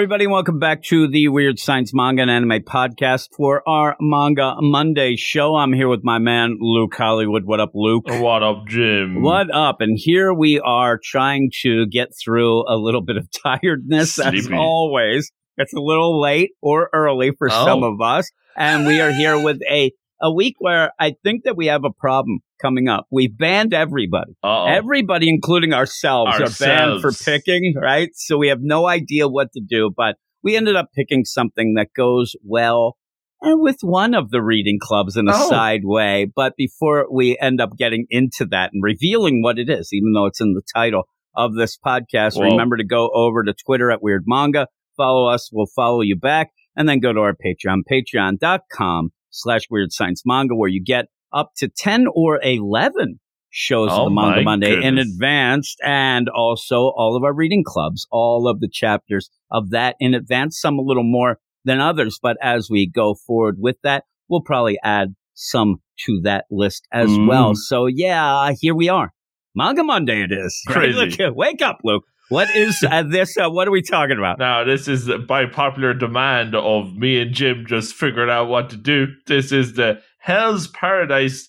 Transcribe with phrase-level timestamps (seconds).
[0.00, 0.26] everybody.
[0.26, 5.56] Welcome back to the Weird Science Manga and Anime Podcast for our Manga Monday show.
[5.56, 7.44] I'm here with my man, Luke Hollywood.
[7.44, 8.06] What up, Luke?
[8.08, 9.20] What up, Jim?
[9.20, 9.82] What up?
[9.82, 15.30] And here we are trying to get through a little bit of tiredness, as always.
[15.58, 17.64] It's a little late or early for Oh.
[17.66, 18.30] some of us.
[18.56, 19.92] And we are here with a,
[20.22, 23.06] a week where I think that we have a problem coming up.
[23.10, 24.32] We've banned everybody.
[24.42, 24.66] Uh-oh.
[24.66, 28.10] Everybody, including ourselves, are banned for picking, right?
[28.14, 31.88] So we have no idea what to do, but we ended up picking something that
[31.96, 32.96] goes well
[33.42, 35.48] and with one of the reading clubs in a Oh.
[35.48, 36.26] side way.
[36.34, 40.26] But before we end up getting into that and revealing what it is, even though
[40.26, 42.50] it's in the title of this podcast, Whoa.
[42.50, 44.66] remember to go over to Twitter at Weird Manga,
[44.96, 49.92] follow us, we'll follow you back, and then go to our Patreon, patreon.com slash Weird
[49.92, 54.42] Science Manga, where you get up to 10 or 11 shows Oh of the Manga
[54.42, 59.70] Monday in advance and also all of our reading clubs, all of the chapters of
[59.70, 62.18] that in advance, some a little more than others.
[62.22, 65.76] But as we go forward with that, we'll probably add some
[66.06, 67.26] to that list as Mm.
[67.28, 67.54] well.
[67.54, 69.12] So yeah, here we are.
[69.54, 70.62] Manga Monday it is.
[70.68, 70.94] Right?
[70.94, 71.24] Crazy.
[71.24, 72.04] Look, wake up, Luke.
[72.28, 73.36] What is uh, this?
[73.36, 74.38] Uh, what are we talking about?
[74.38, 78.76] Now, this is by popular demand of me and Jim just figuring out what to
[78.76, 79.08] do.
[79.26, 81.48] This is the Hell's Paradise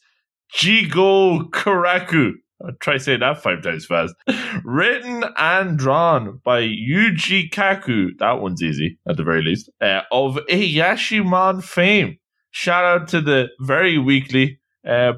[0.56, 2.32] Jigokuraku.
[2.64, 4.14] I'll try saying that five times fast.
[4.64, 8.10] Written and drawn by Yuji Kaku.
[8.20, 9.70] That one's easy, at the very least.
[9.82, 12.18] Uh, of Ayashimon fame.
[12.52, 15.14] Shout out to the very weekly uh,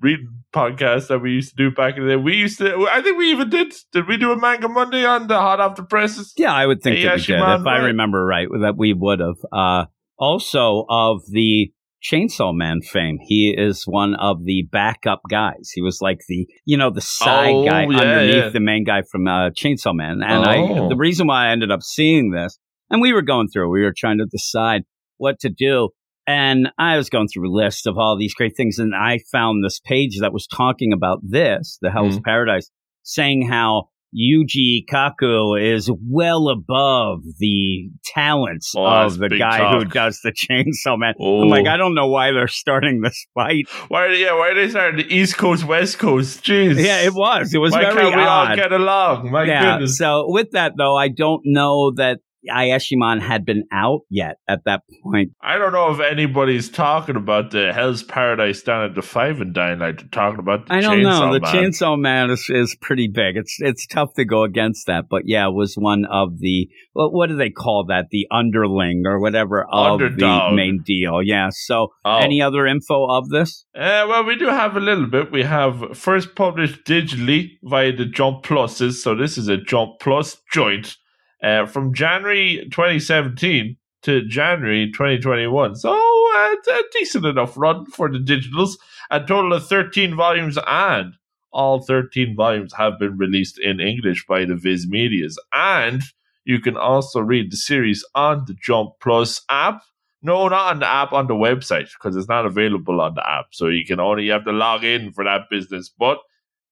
[0.00, 2.16] reading podcast that we used to do back in the day.
[2.16, 3.74] We used to, I think we even did.
[3.92, 6.32] Did we do a Manga Monday on the Hot Off the Presses?
[6.36, 7.38] Yeah, I would think that we did.
[7.38, 9.36] If I remember right, that we would have.
[9.52, 9.84] Uh,
[10.18, 11.72] also, of the
[12.02, 15.70] Chainsaw Man fame, he is one of the backup guys.
[15.74, 18.48] He was like the, you know, the side Oh, guy yeah, underneath yeah.
[18.50, 20.20] the main guy from uh, Chainsaw Man.
[20.22, 20.88] And I, Oh.
[20.88, 22.58] the reason why I ended up seeing this,
[22.90, 24.82] and we were going through, we were trying to decide
[25.16, 25.90] what to do.
[26.26, 29.64] And I was going through a list of all these great things, and I found
[29.64, 32.24] this page that was talking about this, the Hell's Mhm.
[32.24, 32.70] Paradise,
[33.02, 40.20] saying how Yuji Kaku is well above the talents Oh, of the guy who does
[40.22, 41.14] the Chainsaw Man.
[41.20, 41.42] Oh.
[41.42, 43.66] I'm like, I don't know why they're starting this fight.
[43.88, 44.08] Why?
[44.14, 46.42] Yeah, why are they starting the East Coast, West Coast?
[46.42, 46.82] Jeez.
[46.82, 47.52] Yeah, it was.
[47.52, 48.50] It was why very can't we odd.
[48.50, 49.30] all get along?
[49.30, 49.72] My yeah.
[49.72, 49.98] goodness.
[49.98, 52.20] So with that though, I don't know that
[52.50, 55.32] Ayashimon had been out yet at that point.
[55.42, 59.54] I don't know if anybody's talking about the Hell's Paradise down at the Five and
[59.54, 59.78] Dine.
[59.78, 61.32] They're talking about the I don't Chainsaw know.
[61.34, 61.54] The Man.
[61.54, 63.36] Chainsaw Man is, is pretty big.
[63.36, 67.12] It's it's tough to go against that, but yeah, it was one of the what
[67.12, 68.06] what do they call that?
[68.10, 70.52] The underling or whatever of Underdog.
[70.52, 71.22] the main deal.
[71.22, 71.48] Yeah.
[71.52, 72.18] So Oh.
[72.18, 73.66] any other info of this?
[73.74, 75.30] Uh, well, we do have a little bit.
[75.30, 78.94] We have first published digitally via the Jump Pluses.
[78.94, 80.96] So this is a Jump Plus joint
[81.42, 85.76] uh, from January 2017 to January 2021.
[85.76, 88.76] So uh, a decent enough run for the digitals.
[89.10, 91.14] A total of 13 volumes and
[91.50, 95.38] all 13 volumes have been released in English by the Viz Medias.
[95.52, 96.02] And
[96.44, 99.82] you can also read the series on the Jump Plus app.
[100.20, 103.46] No, not on the app, on the website, because it's not available on the app.
[103.52, 105.88] So you can only you have to log in for that business.
[105.88, 106.18] But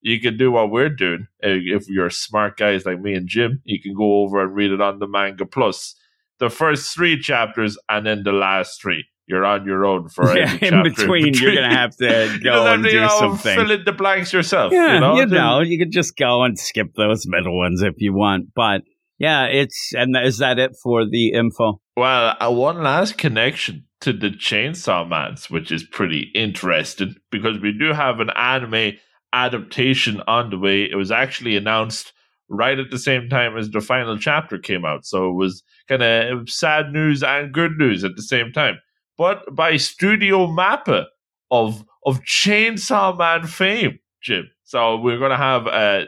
[0.01, 1.27] you can do what we're doing.
[1.43, 4.71] Uh, If you're smart guys like me and Jim, you can go over and read
[4.71, 5.95] it on the Manga Plus.
[6.39, 9.05] The first three chapters and then the last three.
[9.29, 12.85] You're on your own for Yeah, every in between, you're gonna have to go and
[12.85, 13.57] do you something.
[13.57, 14.73] Fill in the blanks yourself.
[14.73, 17.95] Yeah, you know, you know, you could just go and skip those middle ones if
[17.99, 18.55] you want.
[18.55, 18.83] But
[19.19, 21.81] yeah, it's and is that it for the info?
[21.97, 27.73] Well, uh, one last connection to the Chainsaw Mans, which is pretty interesting because we
[27.73, 28.93] do have an anime
[29.33, 30.85] adaptation on the way.
[30.91, 32.13] It was actually announced
[32.49, 35.05] right at the same time as the final chapter came out.
[35.05, 38.79] So it was kind of sad news and good news at the same time.
[39.19, 41.07] But by Studio Mappa
[41.51, 44.49] of of Chainsaw Man fame, Jim.
[44.65, 46.07] So we're going to have a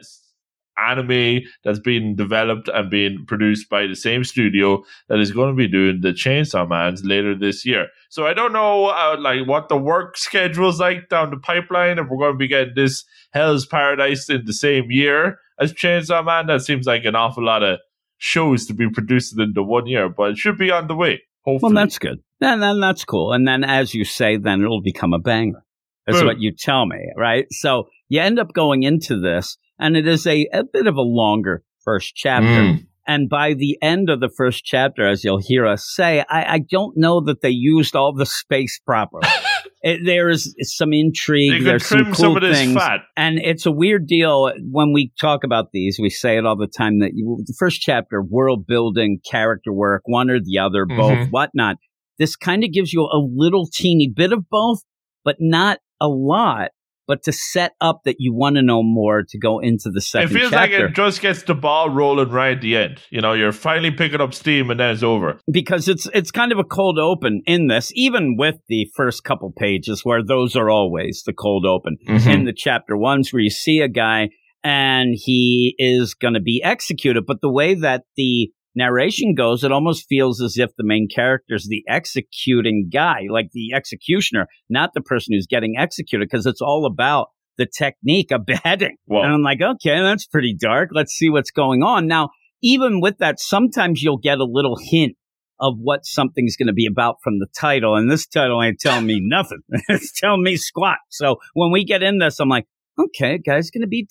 [0.87, 5.57] anime that's being developed and being produced by the same studio that is going to
[5.57, 7.89] be doing the Chainsaw Man's later this year.
[8.11, 11.99] So I don't know uh, like what the work schedule's like down the pipeline.
[11.99, 16.25] If we're going to be getting this Hell's Paradise in the same year as Chainsaw
[16.25, 17.79] Man, that seems like an awful lot of
[18.19, 21.23] shows to be produced in the one year, but it should be on the way.
[21.45, 21.75] Hopefully.
[21.75, 22.19] Well, that's good.
[22.41, 23.33] Then, then that's cool.
[23.33, 25.65] And then, as you say, then it'll become a banger.
[26.07, 27.47] That's what you tell me, right?
[27.51, 31.03] So you end up going into this, and it is a, a bit of a
[31.03, 32.47] longer first chapter.
[32.49, 32.87] Mm.
[33.07, 36.59] And by the end of the first chapter, as you'll hear us say, I, I
[36.59, 39.27] don't know that they used all the space properly.
[39.83, 41.65] it, there is some intrigue.
[41.65, 42.75] There's some cool some of things.
[42.75, 43.01] fat.
[43.17, 45.99] And it's a weird deal when we talk about these.
[45.99, 50.03] We say it all the time that you, the first chapter, world building, character work,
[50.05, 51.31] one or the other, both, Mhm.
[51.31, 51.77] whatnot.
[52.19, 54.83] This kind of gives you a little teeny bit of both,
[55.25, 56.73] but not a lot.
[57.09, 60.27] But to set up that you want to know more to go into the second.
[60.27, 60.81] It second feels chapter.
[60.81, 63.01] like it just gets the ball rolling right at the end.
[63.11, 65.41] You know, you're finally picking up steam and then it's over.
[65.51, 69.51] because it's it's kind of a cold open in this, even with the first couple
[69.51, 71.97] pages where those are always the cold open.
[72.07, 72.29] Mm-hmm.
[72.29, 74.29] In the chapter ones where you see a guy
[74.63, 79.73] and he is going to be executed, but the way that the narration goes, it
[79.73, 84.95] almost feels as if the main character is the executing guy, like the executioner, not
[84.95, 87.29] the person who's getting executed, because it's all about
[87.59, 88.97] the technique of beheading.
[89.05, 89.23] Whoa.
[89.23, 90.91] And I'm like, okay, that's pretty dark.
[90.93, 92.07] Let's see what's going on.
[92.07, 92.31] Now,
[92.63, 95.17] even with that, sometimes you'll get a little hint
[95.61, 97.97] of what something's going to be about from the title.
[97.97, 99.59] And this title ain't telling me nothing.
[99.89, 100.99] it's telling me squat.
[101.11, 102.67] So when we get in this, I'm like,
[102.99, 104.07] okay, guy's going to be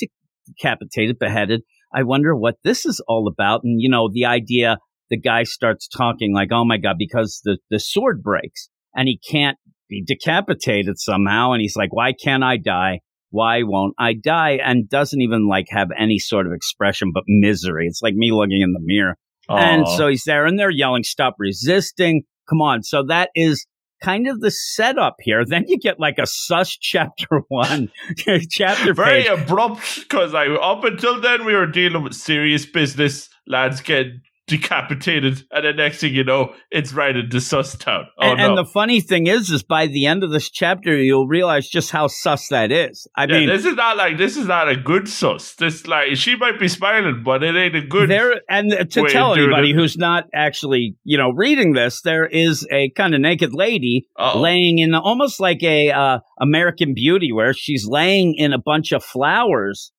[0.47, 1.61] decapitated, beheaded.
[1.93, 3.61] I wonder what this is all about.
[3.63, 4.77] And, you know, the idea
[5.09, 9.19] the guy starts talking like, oh my God, because the, the sword breaks and he
[9.19, 9.57] can't
[9.89, 11.53] be decapitated somehow.
[11.53, 12.99] And he's like, why can't I die?
[13.29, 14.59] Why won't I die?
[14.63, 17.87] And doesn't even like have any sort of expression but misery.
[17.87, 19.15] It's like me looking in the mirror.
[19.49, 22.23] And so he's there and they're yelling, stop resisting.
[22.49, 22.83] Come on.
[22.83, 23.65] So that is
[24.01, 25.43] kind of the setup here.
[25.45, 27.89] Then you get like a sus chapter one,
[28.49, 29.27] chapter very page.
[29.31, 33.29] abrupt because I up until then we were dealing with serious business.
[33.45, 34.07] Lads get
[34.47, 38.05] decapitated, and the next thing you know, it's right into sus town.
[38.17, 38.47] Oh and, no!
[38.47, 41.91] and the funny thing is, is by the end of this chapter, you'll realize just
[41.91, 43.07] how sus that is.
[43.15, 45.55] I yeah, mean, this is not like this is not a good sus.
[45.55, 48.09] This like she might be smiling, but it ain't a good.
[48.09, 52.89] there and to tell anybody who's not actually, you know, reading this, there is a
[52.91, 54.39] kind of naked lady Uh-oh.
[54.39, 59.03] laying in almost like a uh, American Beauty, where she's laying in a bunch of
[59.03, 59.91] flowers.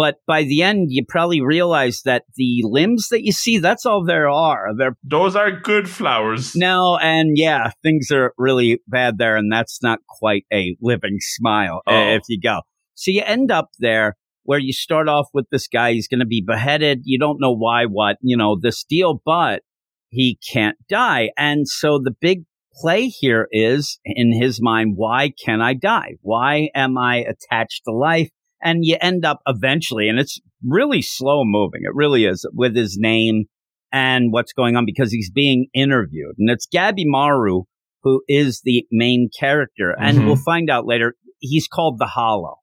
[0.00, 4.02] But by the end, you probably realize that the limbs that you see, that's all
[4.02, 4.68] there are.
[4.78, 6.56] They're Those are good flowers.
[6.56, 11.82] no, and yeah, things are really bad there, and that's not quite a living smile
[11.86, 12.14] uh, Oh.
[12.14, 12.60] if you go.
[12.94, 16.26] So you end up there where you start off with this guy, he's going to
[16.26, 17.02] be beheaded.
[17.04, 19.60] You don't know why, what, you know, this deal, but
[20.08, 21.28] he can't die.
[21.36, 22.44] And so the big
[22.80, 26.12] play here is in his mind, why can I die?
[26.22, 28.30] Why am I attached to life?
[28.62, 31.80] And you end up eventually, and it's really slow moving.
[31.84, 33.44] It really is with his name
[33.92, 36.34] and what's going on because he's being interviewed.
[36.38, 37.64] And it's Gabimaru
[38.02, 39.94] who is the main character.
[40.00, 40.26] And Mhm.
[40.26, 41.16] we'll find out later.
[41.38, 42.56] He's called the Hollow.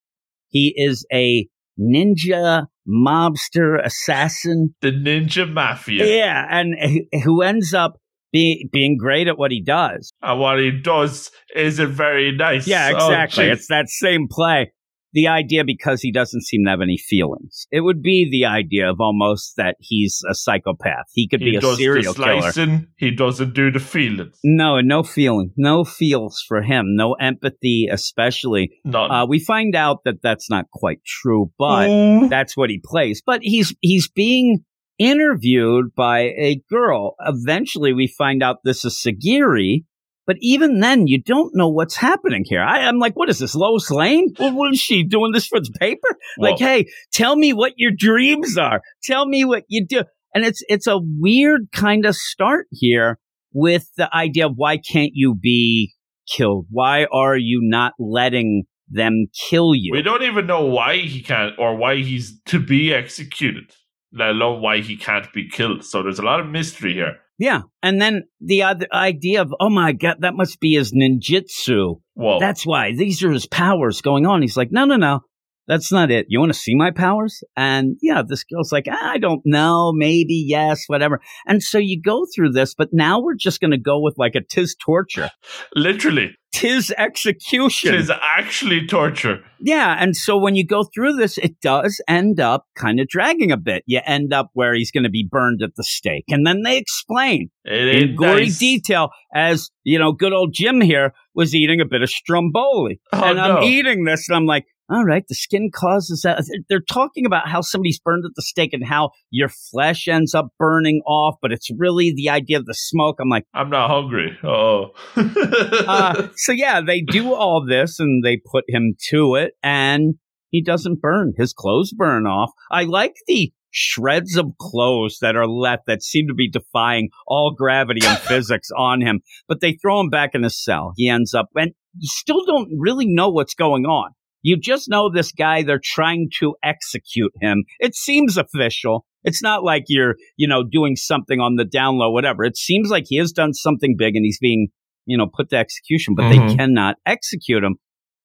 [0.50, 1.48] He is a
[1.80, 4.74] ninja mobster assassin.
[4.82, 6.06] The Ninja Mafia.
[6.08, 6.46] Yeah.
[6.50, 6.76] And
[7.24, 7.98] who- ends up
[8.34, 10.12] be, being great at what he does.
[10.22, 12.68] And what he does isn't very nice.
[12.68, 13.46] Yeah, Oh, exactly.
[13.46, 13.52] jeez.
[13.54, 14.72] it's that same play.
[15.18, 17.66] The idea because he doesn't seem to have any feelings.
[17.72, 21.06] It would be the idea of almost that he's a psychopath.
[21.16, 22.52] He could he be a serial killer.
[22.98, 24.38] He doesn't do the feelings.
[24.44, 28.70] No, no feeling, no feels for him, no empathy, especially.
[28.86, 29.10] None.
[29.10, 32.30] Uh, we find out that that's not quite true, but Ooh.
[32.30, 33.24] that's what he plays.
[33.26, 34.60] But he's he's being
[35.00, 37.16] interviewed by a girl.
[37.26, 39.86] Eventually, we find out this is Sagiri.
[40.28, 42.62] But even then, you don't know what's happening here.
[42.62, 44.34] I, I'm like, what is this, Lois Lane?
[44.36, 46.10] What, what is she doing this for the paper?
[46.38, 48.82] Like, hey, tell me what your dreams are.
[49.04, 50.04] Tell me what you do.
[50.36, 53.18] And it's it's a weird kind of start here
[53.54, 55.94] with the idea of why can't you be
[56.28, 56.68] killed?
[56.70, 59.92] Why are you not letting them kill you?
[59.94, 63.74] we don't even know why he can't or why he's to be executed,
[64.14, 65.84] let alone why he can't be killed.
[65.84, 67.18] So there's a lot of mystery here.
[67.38, 67.62] Yeah.
[67.84, 72.02] And then the other idea of, oh my God, that must be his ninjutsu.
[72.16, 74.42] Well, That's why these are his powers going on.
[74.42, 75.22] He's like, no, no, no.
[75.68, 76.28] That's not it.
[76.30, 77.44] You want to see my powers?
[77.56, 81.20] And yeah, this girl's like, ah, I don't know, maybe, yes, whatever.
[81.46, 84.36] And so you go through this, but now we're just going to go with like
[84.36, 85.30] a tis torture,
[85.76, 87.94] Literally, tis execution.
[87.94, 89.42] it is actually torture.
[89.60, 93.52] Yeah, and so when you go through this, it does end up kind of dragging
[93.52, 93.84] a bit.
[93.88, 96.78] You end up where he's going to be burned at the stake, and then they
[96.78, 98.58] explain It in gory nice.
[98.60, 103.24] detail as you know, good old Jim here was eating a bit of stromboli, Oh,
[103.24, 103.64] and I'm no.
[103.64, 104.66] eating this, and I'm like.
[104.90, 106.44] All right, the skin causes that.
[106.70, 110.48] They're talking about how somebody's burned at the stake and how your flesh ends up
[110.58, 113.18] burning off, but it's really the idea of the smoke.
[113.20, 114.38] I'm like, I'm not hungry.
[114.44, 114.92] Oh.
[115.16, 120.16] uh, so yeah, they do all this and they put him to it, and
[120.52, 121.34] he doesn't burn.
[121.38, 122.52] His clothes burn off.
[122.72, 127.54] I like the shreds of clothes that are left that seem to be defying all
[127.56, 130.94] gravity and physics on him, but they throw him back in his cell.
[130.96, 134.12] He ends up, and you still don't really know what's going on.
[134.48, 137.66] You just know this guy, they're trying to execute him.
[137.80, 139.06] It seems official.
[139.26, 142.46] It's not like you're, you know, doing something on the down low, whatever.
[142.46, 144.70] It seems like he has done something big and he's being,
[145.06, 146.56] you know, put to execution, but they Mhm.
[146.56, 147.76] cannot execute him.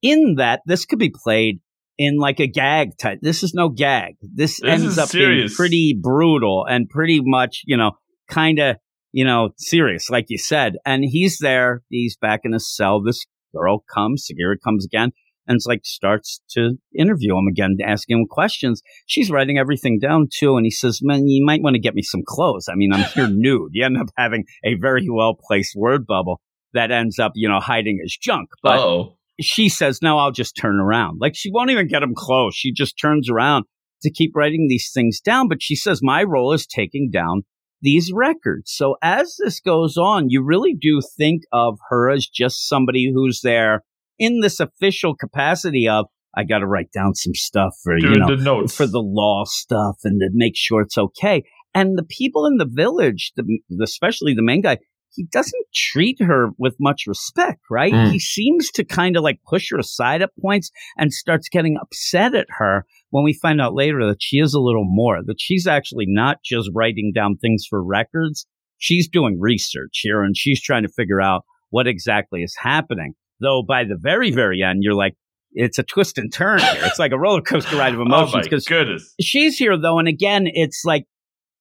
[0.01, 1.59] In that, this could be played
[1.99, 3.19] in like a gag type.
[3.21, 4.15] This is no gag.
[4.23, 5.51] This, This ends up serious.
[5.51, 7.93] being pretty brutal and pretty much, you know,
[8.31, 8.77] kind of,
[9.11, 10.75] you know, serious, like you said.
[10.87, 11.83] And he's there.
[11.89, 13.03] He's back in his cell.
[13.03, 15.11] This girl comes, Sagiri comes again,
[15.47, 18.83] and it's like starts to interview him again, asking him questions.
[19.07, 20.57] She's writing everything down too.
[20.57, 22.69] And he says, man, you might want to get me some clothes.
[22.71, 23.71] I mean, I'm here nude.
[23.73, 26.41] You end up having a very well placed word bubble
[26.75, 28.49] that ends up, you know, hiding his junk.
[28.63, 29.17] But oh.
[29.41, 31.19] she says, no, I'll just turn around.
[31.21, 32.55] Like she won't even get him close.
[32.55, 33.65] She just turns around
[34.03, 35.49] to keep writing these things down.
[35.49, 37.43] But she says, my role is taking down
[37.81, 38.73] these records.
[38.73, 43.41] So as this goes on, you really do think of her as just somebody who's
[43.43, 43.83] there
[44.23, 48.37] in this official capacity of, I got to write down some stuff for, you know,
[48.37, 48.75] the notes.
[48.75, 51.43] for the law stuff and to make sure it's okay.
[51.75, 53.45] And the people in the village, the,
[53.83, 54.79] especially the main guy,
[55.11, 57.93] he doesn't treat her with much respect, right?
[57.93, 58.13] Mm.
[58.13, 62.35] He seems to kind of like push her aside at points and starts getting upset
[62.35, 65.67] at her when we find out later that she is a little more, that she's
[65.67, 68.47] actually not just writing down things for records.
[68.79, 73.15] She's doing research here and she's trying to figure out what exactly is happening.
[73.41, 75.15] Though by the very, very end, you're like,
[75.53, 76.83] it's a twist and turn here.
[76.85, 79.15] It's like a roller coaster ride of oh emotions because goodness.
[79.21, 81.05] she's here though, and again, it's like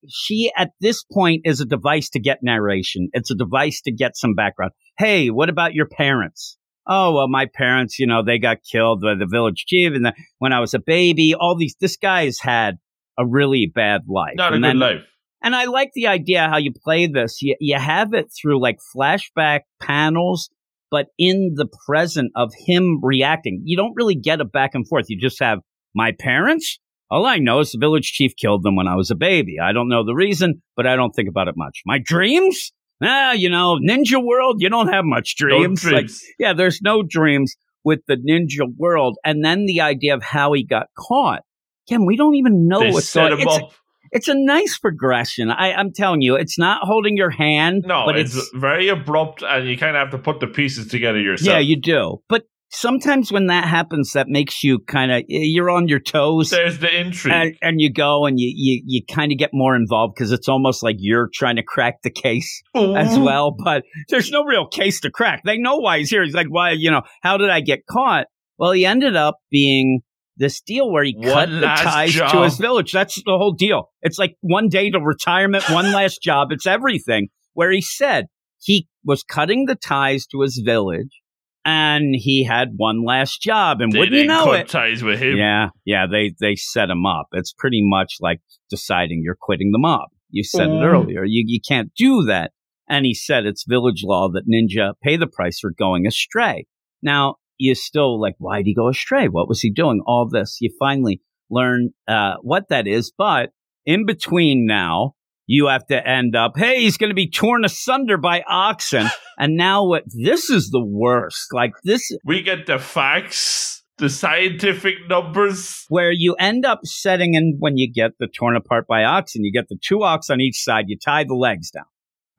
[0.10, 3.10] she at this point is a device to get narration.
[3.14, 4.72] It's a device to get some background.
[4.98, 6.58] Hey, what about your parents?
[6.88, 10.14] Oh well, my parents, you know, they got killed by the village chief, and the,
[10.40, 11.76] when I was a baby, all these.
[11.80, 12.78] This guy's had
[13.18, 14.36] a really bad life.
[14.36, 15.06] Not a and good life.
[15.44, 17.42] and I like the idea how you play this.
[17.42, 20.50] You, you have it through like flashback panels,
[20.92, 23.64] but in the present of him reacting.
[23.66, 25.06] You don't really get a back and forth.
[25.08, 25.60] You just have
[25.96, 26.78] my parents.
[27.10, 29.56] All I know is the village chief killed them when I was a baby.
[29.62, 31.82] I don't know the reason, but I don't think about it much.
[31.86, 32.72] My dreams?
[33.04, 35.84] Ah, you know, ninja world, you don't have much No dreams.
[35.84, 39.18] Like, yeah, there's no dreams with the ninja world.
[39.26, 41.42] And then the idea of how he got caught.
[41.88, 43.70] Again, we don't even know they what's set going him
[44.12, 45.50] it's, a nice progression.
[45.50, 47.84] I, I'm telling you, it's not holding your hand.
[47.86, 51.20] No, but it's, very abrupt, and you kind of have to put the pieces together
[51.20, 51.48] yourself.
[51.48, 52.22] yeah, you do.
[52.30, 56.50] But sometimes when that happens, that makes you kind of you're on your toes.
[56.50, 57.34] There's the intrigue.
[57.34, 60.50] And, and you go and you, you, you kind of get more involved because it's
[60.50, 63.56] almost like you're trying to crack the case as well.
[63.64, 65.44] But there's no real case to crack.
[65.46, 66.24] They know why he's here.
[66.24, 68.28] He's like, why, you know, how did I get caught?
[68.58, 70.02] Well, he ended up being
[70.38, 72.92] this deal where he One cut the ties to his village.
[72.92, 73.90] That's the whole deal.
[74.02, 76.52] It's like one day to retirement, one last job.
[76.52, 77.28] It's everything.
[77.54, 78.26] Where he said
[78.60, 81.20] he was cutting the ties to his village
[81.66, 83.82] and he had one last job.
[83.82, 84.68] And They wouldn't you know cut it?
[84.70, 85.38] ties with him.
[85.38, 87.28] Yeah, yeah, they they set him up.
[87.34, 90.10] It's pretty much like deciding you're quitting the mob.
[90.30, 90.86] You said it Mm.
[90.86, 91.24] earlier.
[91.26, 92.52] You you can't do that.
[92.90, 96.66] And he said it's village law that ninja pay the price for going astray.
[97.02, 99.28] Now you still like, why did he go astray?
[99.28, 100.02] What was he doing?
[100.06, 100.58] All this.
[100.60, 103.52] You finally learn uh, what that is, but
[103.86, 105.14] in between now.
[105.48, 109.08] You have to end up, hey, he's going to be torn asunder by oxen.
[109.38, 110.04] and now what?
[110.08, 111.48] This is the worst.
[111.52, 115.84] Like this, We get the facts, the scientific numbers.
[115.90, 119.52] where you end up setting in when you get the torn apart by oxen, you
[119.52, 121.86] get the two ox on each side, you tie the legs down.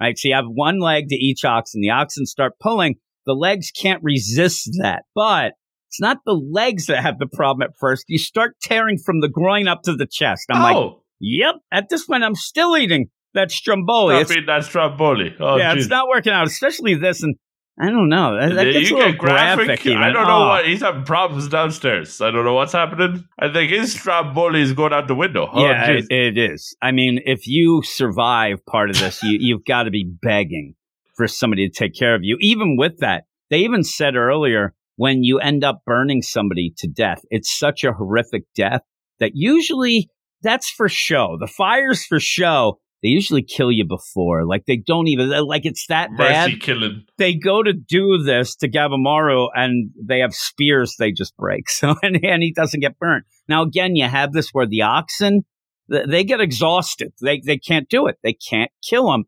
[0.00, 0.16] Right?
[0.16, 1.82] So you have one leg to each oxen.
[1.82, 2.94] The oxen start pulling.
[3.26, 5.02] The legs can't resist that.
[5.14, 5.52] But
[5.88, 8.04] it's not the legs that have the problem at first.
[8.08, 10.46] You start tearing from the groin up to the chest.
[10.50, 11.56] I'm like, oh, yep.
[11.72, 14.16] At this point, I'm still eating that stromboli.
[14.24, 15.34] stop eating that stromboli.
[15.40, 15.78] Oh, yeah, jeez.
[15.78, 17.22] it's not working out, especially this.
[17.22, 17.36] And
[17.80, 18.38] I don't know.
[18.38, 19.66] That, that gets you a little get graphic.
[19.66, 19.86] graphic.
[19.86, 20.02] even.
[20.02, 20.48] I don't know Oh.
[20.48, 22.20] what he's having problems downstairs.
[22.20, 23.24] I don't know what's happening.
[23.38, 25.48] I think his Stromboli is going out the window.
[25.52, 26.76] Oh, yeah, it, it is.
[26.82, 30.74] I mean, if you survive part of this, you, you've got to be begging
[31.16, 32.36] for somebody to take care of you.
[32.40, 37.20] Even with that, they even said earlier when you end up burning somebody to death,
[37.30, 38.82] it's such a horrific death
[39.20, 40.08] that usually
[40.42, 41.36] that's for show.
[41.40, 42.78] The fire's for show.
[43.02, 44.46] They usually kill you before.
[44.46, 47.04] Like they don't even, like it's that bad Mercy killing.
[47.18, 51.64] they go to do this to Gabimaru and they have spears they just break.
[51.70, 53.24] So, and, and he doesn't get burnt.
[53.48, 55.42] Now, again, you have this where the oxen,
[55.88, 57.12] they get exhausted.
[57.20, 58.18] They, they can't do it.
[58.22, 59.24] They can't kill them.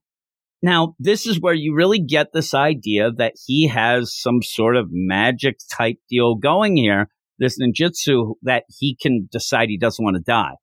[0.64, 4.87] Now, this is where you really get this idea that he has some sort of
[4.90, 10.23] magic type deal going here, this ninjutsu that he can decide he doesn't want to
[10.23, 10.54] die.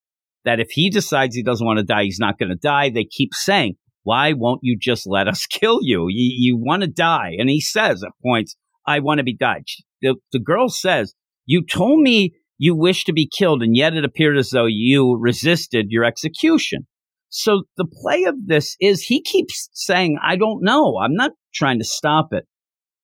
[0.43, 2.89] That if he decides he doesn't want to die, he's not going to die.
[2.89, 6.07] They keep saying, why won't you just let us kill you?
[6.09, 7.35] You, you want to die.
[7.37, 8.55] And he says at points,
[8.87, 9.65] I want to be died.
[10.01, 11.13] The, the girl says,
[11.45, 15.15] you told me you wish to be killed, and yet it appeared as though you
[15.19, 16.87] resisted your execution.
[17.33, 20.97] So the play of this is he keeps saying, I don't know.
[21.01, 22.45] I'm not trying to stop it.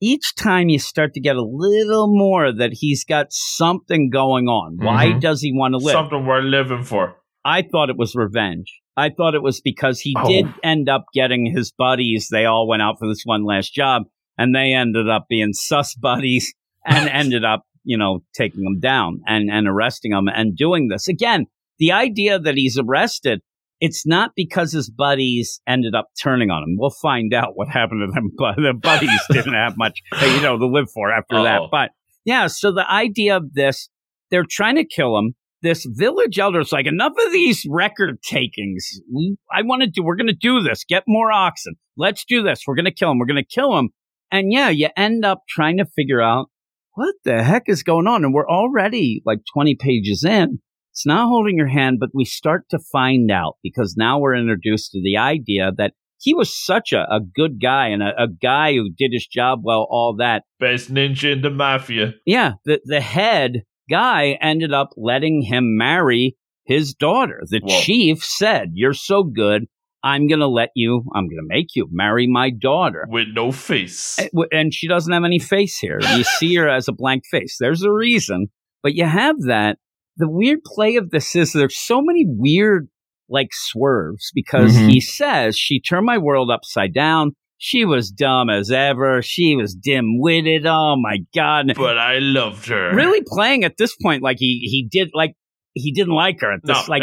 [0.01, 4.77] Each time you start to get a little more that he's got something going on.
[4.79, 5.21] Why Mhm.
[5.21, 5.93] does he want to live?
[5.93, 7.15] Something we're living for.
[7.45, 8.81] I thought it was revenge.
[8.97, 10.27] I thought it was because he Oh.
[10.27, 12.27] did end up getting his buddies.
[12.29, 14.03] They all went out for this one last job
[14.37, 16.53] and they ended up being sus buddies
[16.85, 21.07] and ended up, you know, taking them down and, and arresting them and doing this.
[21.07, 21.45] Again,
[21.79, 23.41] the idea that he's arrested,
[23.79, 26.77] it's not because his buddies ended up turning on him.
[26.77, 30.57] We'll find out what happened to them, but the buddies didn't have much, you know,
[30.57, 31.61] to live for after that.
[31.61, 31.69] Uh-oh.
[31.71, 31.91] But
[32.25, 33.89] yeah, so the idea of this,
[34.31, 38.99] they're trying to kill him this village elder's like, enough of these record takings.
[39.13, 40.83] We- I want to do, we're going to do this.
[40.87, 41.75] Get more oxen.
[41.97, 42.61] Let's do this.
[42.67, 43.19] We're going to kill him.
[43.19, 43.89] We're going to kill him.
[44.31, 46.49] And yeah, you end up trying to figure out
[46.93, 48.23] what the heck is going on.
[48.23, 50.59] And we're already like 20 pages in.
[50.97, 54.93] It's not holding your hand, but we start to find out because now we're introduced
[54.93, 58.73] to the idea that he was such a, a good guy and a, a guy
[58.73, 60.41] who did his job well, all that.
[60.59, 62.15] Best ninja in the mafia.
[62.25, 67.43] Yeah, the the head guy ended up letting him marry his daughter.
[67.47, 67.79] The Whoa.
[67.79, 69.65] chief said, "You're so good,
[70.01, 71.03] I'm going to let you.
[71.13, 74.17] I'm going to make you marry my daughter." With no face.
[74.17, 75.99] Eh, and And she doesn't have any face here.
[76.01, 77.57] You see her as a blank face.
[77.59, 78.47] There's a reason,
[78.81, 79.77] but you have that.
[80.17, 82.87] The weird play of this is there's so many weird
[83.29, 84.89] like swerves because Mhm.
[84.91, 87.31] he says she turned my world upside down.
[87.59, 89.21] She was dumb as ever.
[89.23, 90.65] She was dim witted.
[90.67, 91.73] Oh my god!
[91.75, 92.93] But I loved her.
[92.95, 95.33] really playing at this point like he he did like
[95.73, 97.01] he didn't like her at No, this like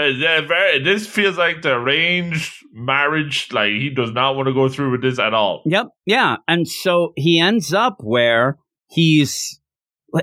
[0.85, 3.49] this feels like the arranged marriage.
[3.53, 5.63] Like he does not want to go through with this at all.
[5.67, 8.59] yep yeah and so he ends up where
[8.91, 9.61] he's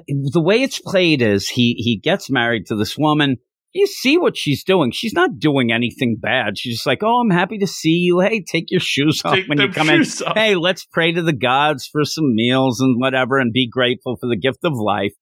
[0.07, 3.37] the way it's played is he he gets married to this woman.
[3.73, 4.91] You see what she's doing.
[4.91, 6.57] She's not doing anything bad.
[6.57, 8.19] She's just like oh i'm happy to see you.
[8.19, 10.01] Hey take your shoes off Take when you come in.
[10.01, 10.35] off.
[10.35, 14.27] hey let's pray to the gods for some meals and whatever and be grateful for
[14.27, 15.13] the gift of life.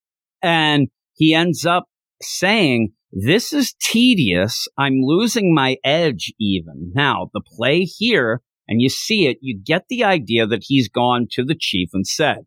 [0.42, 1.84] And he ends up
[2.22, 4.68] saying this is tedious.
[4.78, 6.92] I'm losing my edge even.
[6.94, 11.26] Now the play here and you see it you get the idea that he's gone
[11.32, 12.46] to the chief and said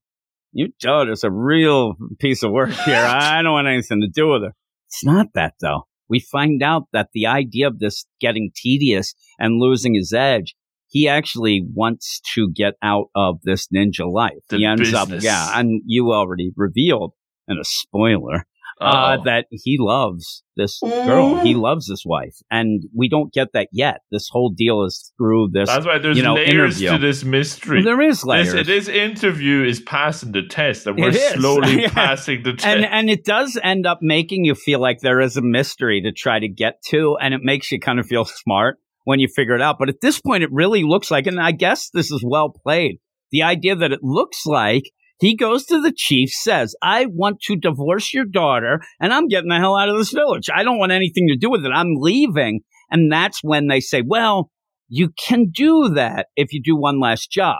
[0.54, 2.96] your daughter's a real piece of work here.
[3.06, 4.54] I don't want anything to do with her
[4.94, 5.88] it's not that though.
[6.08, 10.56] We find out that the idea of this getting tedious and losing his edge
[10.88, 14.44] he actually wants to get out of this ninja life.
[14.50, 17.14] The he ends up yeah and you already revealed
[17.48, 18.46] in a spoiler
[18.84, 21.40] uh, that he loves this girl.
[21.44, 24.02] He loves this wife, and we don't get that yet.
[24.12, 25.68] This whole deal is through this.
[25.70, 26.92] That's why there's you know, layers interview.
[26.92, 27.84] to this mystery.
[27.84, 31.90] There is layers, This, this interview is passing the test, and we're slowly Yeah.
[31.90, 32.66] passing the test.
[32.68, 36.12] and and it does end up making you feel like there is a mystery to
[36.12, 39.56] try to get to, and it makes you kind of feel smart when you figure
[39.56, 39.78] it out.
[39.80, 43.00] But at this point, it really looks like, and I guess this is well played.
[43.32, 44.84] The idea that it looks like
[45.24, 49.50] he goes to the chief, says, I want to divorce your daughter, and I'm getting
[49.50, 50.50] the hell out of this village.
[50.54, 51.72] I don't want anything to do with it.
[51.74, 52.62] I'm leaving.
[52.92, 54.52] And that's when they say, well,
[54.88, 57.58] you can do that if you do one last job.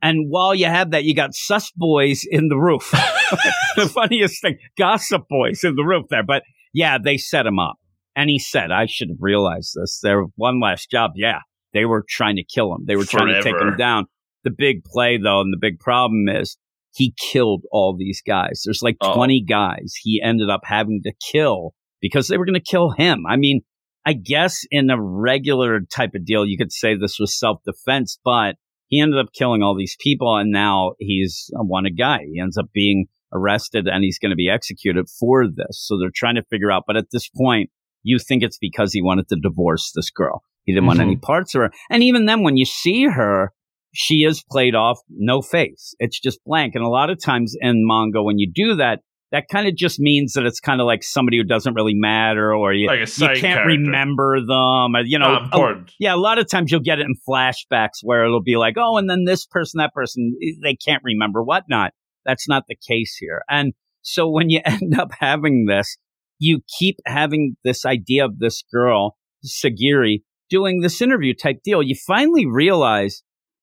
[0.00, 2.90] And while you have that, you got sus boys in the roof.
[3.76, 6.22] the funniest thing, gossip boys in the roof there.
[6.22, 7.76] But yeah, they set him up.
[8.14, 10.00] And he said, I should have realized this.
[10.02, 11.12] There, one last job.
[11.14, 11.38] Yeah,
[11.72, 12.84] they were trying to kill him.
[12.86, 14.06] They were trying to take him down.
[14.44, 16.58] The big play, though, and the big problem is
[16.94, 18.62] he killed all these guys.
[18.64, 19.14] There's like Oh.
[19.14, 23.24] 20 guys he ended up having to kill because they were going to kill him.
[23.28, 23.62] I mean,
[24.04, 28.18] I guess in a regular type of deal, you could say this was self defense,
[28.24, 28.56] but
[28.88, 32.18] he ended up killing all these people, and now he's a wanted guy.
[32.30, 35.80] He ends up being arrested, and he's going to be executed for this.
[35.86, 36.82] So they're trying to figure out.
[36.86, 37.70] But at this point,
[38.02, 40.42] you think it's because he wanted to divorce this girl.
[40.64, 41.02] He didn't want Mhm.
[41.02, 41.70] any parts of her.
[41.88, 43.52] And even then, when you see her,
[43.92, 45.94] she is played off no face.
[45.98, 46.74] It's just blank.
[46.74, 49.00] And a lot of times in manga, when you do that,
[49.32, 52.54] that kind of just means that it's kind of like somebody who doesn't really matter
[52.54, 53.66] or you, Like you can't character.
[53.68, 54.94] remember them.
[54.94, 58.00] Or, you know, oh, a- yeah, a lot of times you'll get it in flashbacks
[58.02, 61.42] where it'll be like, oh, and then this person, that person, eh, they can't remember
[61.42, 61.92] whatnot.
[62.26, 63.42] That's not the case here.
[63.48, 65.96] And so when you end up having this,
[66.38, 71.82] you keep having this idea of this girl, Sagiri, doing this interview type deal.
[71.82, 73.22] You finally realize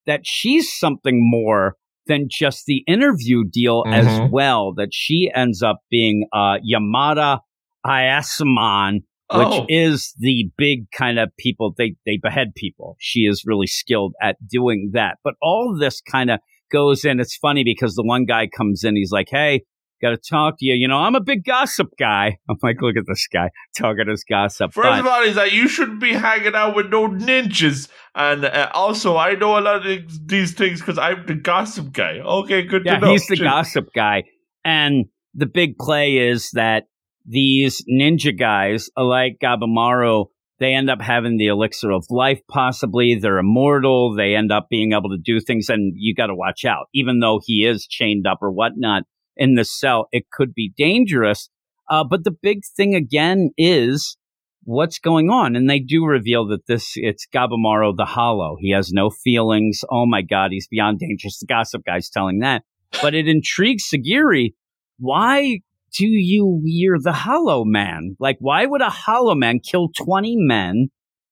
[0.10, 1.76] that she's something more
[2.08, 4.32] than just the interview deal as Mhm.
[4.32, 7.39] well, that she ends up being uh, Yamada
[7.86, 8.95] Asaemon,
[9.32, 9.65] which Oh.
[9.69, 12.95] is the big kind of people they they behead people.
[13.00, 15.17] She is really skilled at doing that.
[15.24, 16.39] But all this kind of
[16.72, 17.19] goes in.
[17.19, 19.62] It's funny because the one guy comes in, he's like, "Hey,
[20.02, 20.74] got to talk to you.
[20.74, 24.24] You know, I'm a big gossip guy." I'm like, "Look at this guy talking his
[24.24, 27.90] gossip." First But- of all, he's like, you shouldn't be hanging out with no ninjas.
[28.16, 32.20] And uh, also, I know a lot of these- things because I'm the gossip guy.
[32.20, 33.12] Okay, good yeah, to know.
[33.12, 34.24] he's the gossip guy.
[34.66, 36.84] And the big play is that
[37.26, 40.26] these ninja guys, like Gabimaru,
[40.60, 43.16] they end up having the elixir of life, possibly.
[43.16, 44.16] They're immortal.
[44.16, 46.88] They end up being able to do things, and you got to watch out.
[46.94, 49.04] Even though he is chained up or whatnot
[49.39, 51.49] in the cell, it could be dangerous.
[51.89, 54.17] Uh, but the big thing again is
[54.63, 55.56] what's going on.
[55.56, 58.58] And they do reveal that this, it's Gabimaru the Hollow.
[58.60, 59.82] He has no feelings.
[59.89, 61.39] Oh my God, he's beyond dangerous.
[61.39, 62.63] The gossip guy's telling that.
[63.02, 64.54] But it intrigues Sagiri.
[64.99, 65.62] Why
[65.97, 68.15] do you, you're the Hollow Man?
[68.19, 70.89] Like, why would a Hollow Man kill 20 men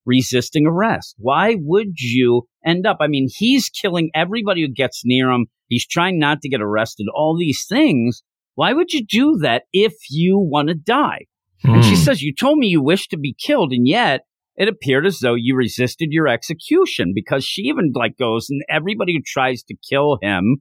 [0.07, 1.13] resisting arrest?
[1.19, 2.97] Why would you end up?
[2.99, 5.45] I mean, he's killing everybody who gets near him.
[5.67, 8.23] He's trying not to get arrested, all these things.
[8.55, 11.25] Why would you do that if you want to die?
[11.63, 12.01] And she Hmm.
[12.01, 14.21] says, You told me you wished to be killed, and yet
[14.55, 19.13] it appeared as though you resisted your execution because she even like goes and everybody
[19.13, 20.57] who tries to kill him,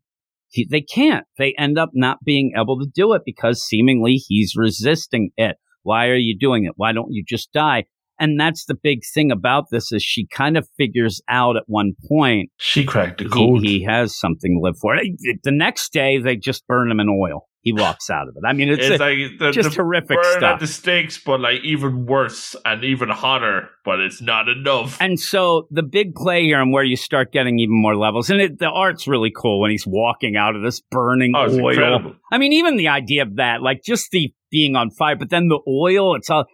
[0.48, 1.24] he, they can't.
[1.38, 5.56] They end up not being able to do it because seemingly he's resisting it.
[5.82, 6.72] Why are you doing it?
[6.76, 7.84] Why don't you just die?
[8.18, 11.92] And that's the big thing about this is she kind of figures out at one
[12.08, 13.62] point She cracked the he, code.
[13.62, 14.96] he has something to live for.
[14.96, 17.46] The next day they just burn him in oil.
[17.62, 18.46] He walks out of it.
[18.46, 20.42] I mean, it's, it's a- like the, just the horrific burn stuff.
[20.54, 23.70] at the stakes, but like even worse and even hotter.
[23.84, 24.96] But it's not enough.
[25.00, 28.40] And so the big play here and where you start getting even more levels, and
[28.40, 31.70] it, the art's really cool when he's walking out of this burning oh, oil.
[31.70, 32.14] incredible.
[32.30, 35.48] I mean, even the idea of that, like just the being on fire, but then
[35.48, 36.46] the oil, it's all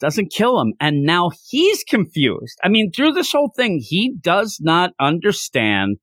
[0.00, 0.74] doesn't kill him.
[0.80, 2.58] And now he's confused.
[2.62, 5.96] I mean, through this whole thing, he does not understand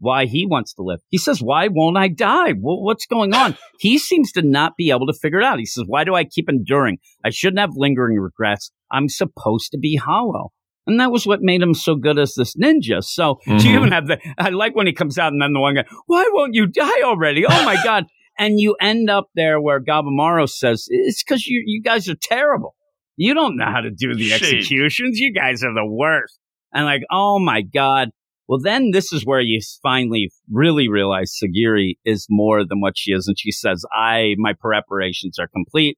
[0.00, 1.00] why he wants to live.
[1.08, 2.52] He says, Why won't I die?
[2.52, 3.56] Wh- What's going on?
[3.78, 5.58] he seems to not be able to figure it out.
[5.58, 6.98] He says, Why do I keep enduring?
[7.24, 8.70] I shouldn't have lingering regrets.
[8.90, 10.50] I'm supposed to be hollow.
[10.86, 13.02] And that was what made him so good as this ninja.
[13.02, 13.64] So Mhm.
[13.64, 15.84] you even have the, I like when he comes out and then the one guy,
[16.06, 17.46] why won't you die already?
[17.46, 18.04] Oh my God.
[18.38, 22.74] and you end up there where Gabimaru says, it's because you, you guys are terrible.
[23.16, 25.18] You don't know how to do the executions.
[25.18, 26.38] You guys are the worst.
[26.72, 28.10] And like, oh my God.
[28.46, 33.12] Well, then this is where you finally really realize Sagiri is more than what she
[33.12, 33.26] is.
[33.26, 35.96] And she says, I, my preparations are complete.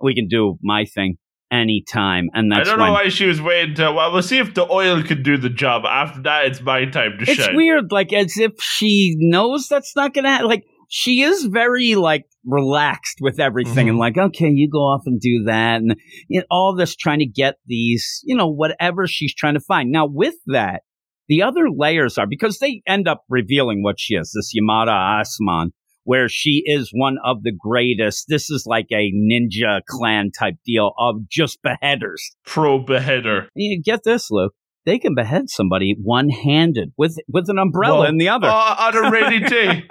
[0.00, 1.16] We can do my thing
[1.50, 2.28] anytime.
[2.34, 3.92] And that's I don't know why she was waiting to.
[3.92, 5.84] Well, we'll see if the oil can do the job.
[5.86, 7.56] After that, it's my time to it's shine.
[7.56, 10.46] weird, like as if she knows that's not gonna happen.
[10.46, 13.90] Like she is very like relaxed with everything, Mhm.
[13.90, 15.94] and like, okay, you go off and do that, and
[16.28, 19.90] you know, all this trying to get these, you know, whatever she's trying to find.
[19.90, 20.82] Now with that,
[21.28, 24.32] the other layers are because they end up revealing what she is.
[24.34, 25.68] This Yamada Asaemon.
[26.04, 28.28] Where she is one of the greatest.
[28.28, 32.30] This is like a ninja clan type deal of just beheaders.
[32.46, 33.50] Pro beheader.
[33.54, 34.54] You get this, Luke.
[34.88, 38.04] They can behead somebody one handed with with an umbrella Whoa.
[38.04, 38.46] in the other.
[38.48, 39.84] Uh, uh, oh, on a rainy day.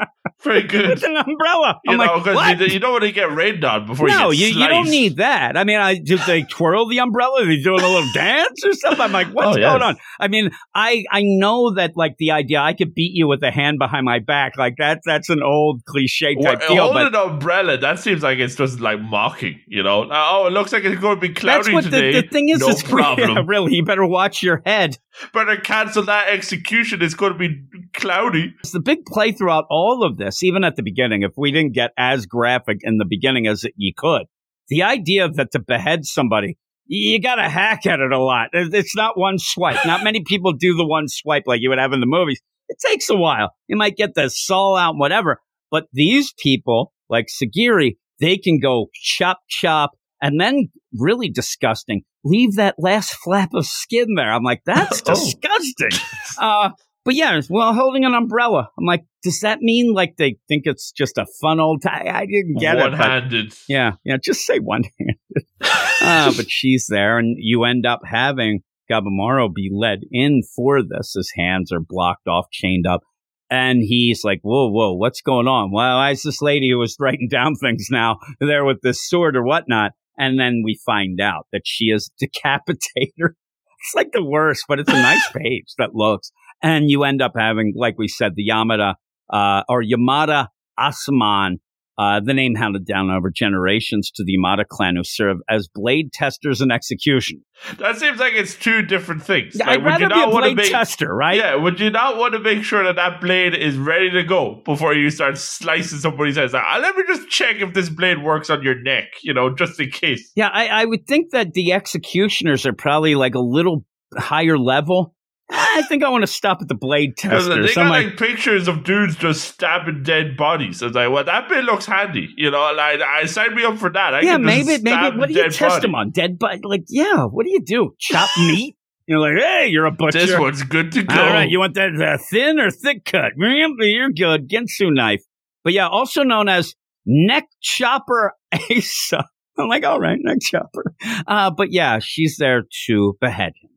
[0.43, 0.89] Very good.
[0.89, 1.79] with an umbrella.
[1.85, 2.59] You I'm know, like, because what?
[2.59, 4.89] you, you don't want to get rained on before no, you you, get you don't
[4.89, 5.55] need that.
[5.55, 7.43] I mean, I do they twirl the umbrella?
[7.43, 9.01] Are they doing a little dance or something?
[9.01, 9.69] I'm like, oh, what's Oh, yes.
[9.71, 9.97] going on?
[10.19, 13.51] I mean, I I know that like the idea I could beat you with a
[13.51, 16.83] hand behind my back, like that that's an old cliche type Well, deal.
[16.83, 20.03] Holding But an umbrella, that seems like it's just like mocking, you know?
[20.03, 22.11] Uh, oh, it looks like it's going to be that's cloudy what today.
[22.13, 22.59] the, the thing is.
[22.59, 23.29] no it's problem.
[23.37, 24.86] Yeah, really, you better watch your head.
[25.33, 27.01] Better cancel that execution.
[27.01, 27.61] It's going to be
[27.93, 28.53] cloudy.
[28.59, 31.73] It's the big play throughout all of this, even at the beginning, if we didn't
[31.73, 34.23] get as graphic in the beginning as you could.
[34.69, 38.49] The idea that to behead somebody, you got to hack at it a lot.
[38.53, 39.85] It's not one swipe.
[39.85, 42.41] Not many people do the one swipe like you would have in the movies.
[42.69, 43.51] It takes a while.
[43.67, 45.41] You might get the soul out, whatever.
[45.71, 52.01] But these people, like Sagiri, they can go chop, chop, and then really disgusting.
[52.23, 54.31] Leave that last flap of skin there.
[54.31, 55.13] I'm like, that's Oh.
[55.13, 55.99] disgusting.
[56.39, 56.71] uh,
[57.05, 58.69] but yeah, well, holding an umbrella.
[58.77, 62.07] I'm like, does that mean like they think it's just a fun old time?
[62.07, 62.97] I didn't get One it.
[62.97, 63.53] but- handed.
[63.69, 65.17] yeah, yeah, just say one handed.
[66.01, 71.13] uh, but she's there, and you end up having Gabimaru be led in for this.
[71.15, 73.01] His hands are blocked off, chained up.
[73.49, 75.71] And he's like, whoa, whoa, what's going on?
[75.71, 79.37] Well, why is this lady who was writing down things now there with this sword
[79.37, 79.93] or whatnot?
[80.17, 83.33] And then we find out that she is decapitator.
[83.79, 86.31] It's like the worst, but it's a nice page that looks.
[86.61, 88.95] And you end up having, like we said, the Yamada,
[89.31, 90.47] uh, or Yamada
[90.79, 91.57] Asaemon,
[91.97, 96.13] uh, the name handed down over generations to the Yamada clan who serve as blade
[96.13, 97.43] testers and execution.
[97.79, 99.55] That seems like it's two different things.
[99.55, 101.37] Yeah, Like, I'd would you rather be a not want to blade make tester, right?
[101.37, 104.61] Yeah, would you not want to make sure that that blade is ready to go
[104.63, 106.53] before you start slicing somebody's head?
[106.53, 109.53] Like, "Ah, let me just check if this blade works on your neck, you know,
[109.53, 110.31] just in case.
[110.35, 115.15] Yeah, I, I would think that the executioners are probably like a little higher level.
[115.49, 118.67] I think I want to stop at the blade Because they got like, like, pictures
[118.67, 120.83] of dudes just stabbing dead bodies.
[120.83, 122.29] I was like, well, that bit looks handy.
[122.35, 124.13] You know, like, I sign me up for that.
[124.13, 125.17] I yeah, maybe, maybe.
[125.17, 125.81] What do you test body.
[125.81, 126.11] them on?
[126.11, 126.59] Dead body?
[126.63, 127.23] Like, yeah.
[127.23, 127.95] What do you do?
[127.97, 128.75] Chop meat?
[129.07, 130.19] You're like, hey, you're a butcher.
[130.19, 131.15] This one's good to go.
[131.15, 133.31] All right, you want that uh, thin or thick cut?
[133.37, 134.49] You're good.
[134.49, 135.23] Ginsu knife.
[135.63, 139.25] But yeah, also known as neck chopper Asa.
[139.57, 140.93] I'm like, all right, neck chopper.
[141.25, 143.69] Uh, but yeah, she's there to behead him.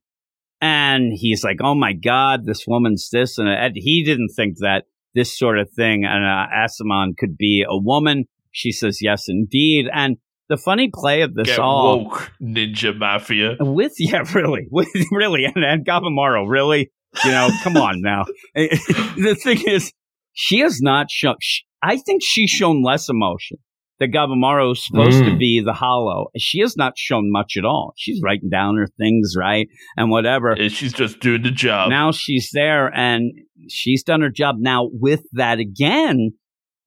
[0.60, 3.38] And he's like, oh my God, this woman's this.
[3.38, 7.64] And uh, he didn't think that this sort of thing, and uh, Asaemon could be
[7.68, 8.26] a woman.
[8.52, 9.86] She says, yes, indeed.
[9.92, 10.18] And
[10.48, 13.56] the funny play of this Get all woke, Ninja Mafia.
[13.60, 16.90] with yeah, really, with really, and, and Gabimaru, really,
[17.24, 18.24] you know, come on now.
[18.54, 19.92] the thing is,
[20.32, 21.36] she has not shown.
[21.40, 23.56] sh I think she's shown less emotion.
[24.00, 25.38] That Gabimaru is supposed to Mm.
[25.38, 26.28] be the hollow.
[26.36, 27.92] She has not shown much at all.
[27.98, 30.52] She's writing down her things right and whatever.
[30.52, 31.90] And she's just doing the job.
[31.90, 33.30] Now she's there and
[33.68, 34.56] she's done her job.
[34.58, 36.30] Now, with that again,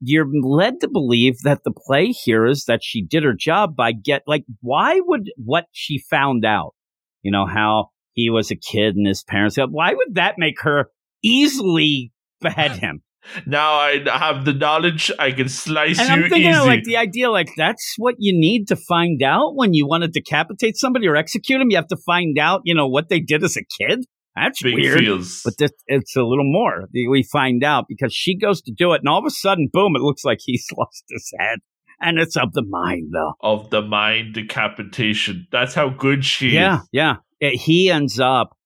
[0.02, 3.91] you're led to believe that the play here is that she did her job by
[3.91, 6.73] get like, why would what she found out,
[7.21, 10.89] you know, how he was a kid and his parents, why would that make her
[11.23, 13.02] easily behead him?
[13.45, 15.12] Now I have the knowledge.
[15.19, 16.59] I can slice And you I'm thinking easy.
[16.59, 20.03] of like the idea, like that's what you need to find out when you want
[20.03, 21.69] to decapitate somebody or execute them.
[21.69, 24.05] You have to find out, you know, what they did as a kid.
[24.36, 24.99] That's Big weird.
[24.99, 25.41] feels.
[25.45, 26.86] But this, it's a little more.
[26.93, 29.95] We find out because she goes to do it, and all of a sudden, boom!
[29.95, 31.59] It looks like he's lost his head,
[32.01, 33.33] and it's of the mind, though.
[33.41, 35.47] of the mind decapitation.
[35.51, 36.89] That's how good she Yeah, is.
[36.91, 37.15] yeah.
[37.39, 38.57] He ends up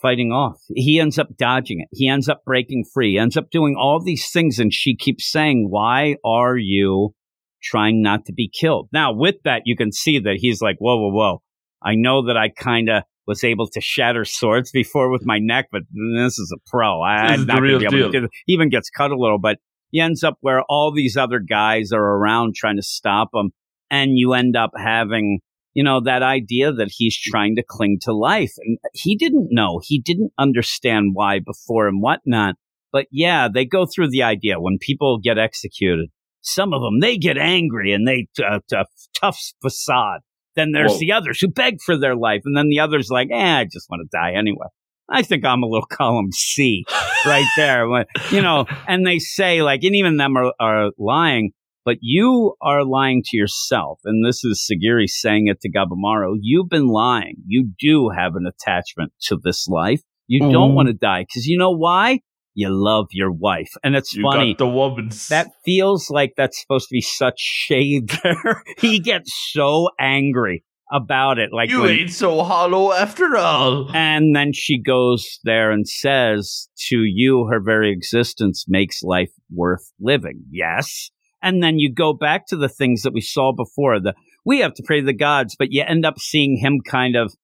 [0.00, 0.60] fighting off.
[0.74, 1.88] He ends up dodging it.
[1.92, 3.12] He ends up breaking free.
[3.12, 7.14] He ends up doing all these things, and she keeps saying, "Why are you
[7.62, 10.96] trying not to be killed?" Now, with that, you can see that he's like, "Whoa,
[10.96, 11.42] whoa, whoa!
[11.82, 15.68] I know that I kind of." Was able to shatter swords before with my neck,
[15.70, 15.82] but
[16.16, 17.00] this is a pro.
[17.00, 18.10] I, is not going to be able deal.
[18.10, 18.28] to do.
[18.44, 19.58] He even gets cut a little, but
[19.90, 23.52] he ends up where all these other guys are around trying to stop him,
[23.88, 25.40] and you end up having
[25.74, 28.52] you know, that idea that he's trying to cling to life.
[28.58, 32.56] And he didn't know, he didn't understand why before and whatnot.
[32.92, 36.10] But yeah, they go through the idea when people get executed,
[36.42, 38.88] some of them, they get angry and they, uh, tough,
[39.20, 40.20] tough facade.
[40.56, 40.98] Then there's Whoa.
[40.98, 42.42] the others who beg for their life.
[42.44, 44.66] And then the others like, eh, I just want to die anyway.
[45.08, 46.84] I think I'm a little column C
[47.24, 47.86] right there.
[48.30, 51.52] You know, and they say like, and even them are, are lying
[51.90, 53.98] but you are lying to yourself.
[54.04, 56.34] And this is Sagiri saying it to Gabimaru.
[56.40, 57.36] You've been lying.
[57.46, 60.02] You do have an attachment to this life.
[60.28, 60.74] You don't Mhm.
[60.74, 62.20] want to die because you know why?
[62.54, 63.70] You love your wife.
[63.82, 64.52] And it's You funny.
[64.52, 65.26] got the woman's.
[65.28, 68.62] that feels like that's supposed to be such shade there.
[68.78, 71.50] he gets so angry about it.
[71.52, 73.90] Like you when- ain't so hollow after all.
[73.94, 79.92] and then she goes there and says, To you, her very existence makes life worth
[80.00, 80.44] living.
[80.50, 81.10] Yes.
[81.42, 84.00] And then you go back to the things that we saw before.
[84.00, 87.16] The we have to pray to the gods, but you end up seeing him kind
[87.16, 87.34] of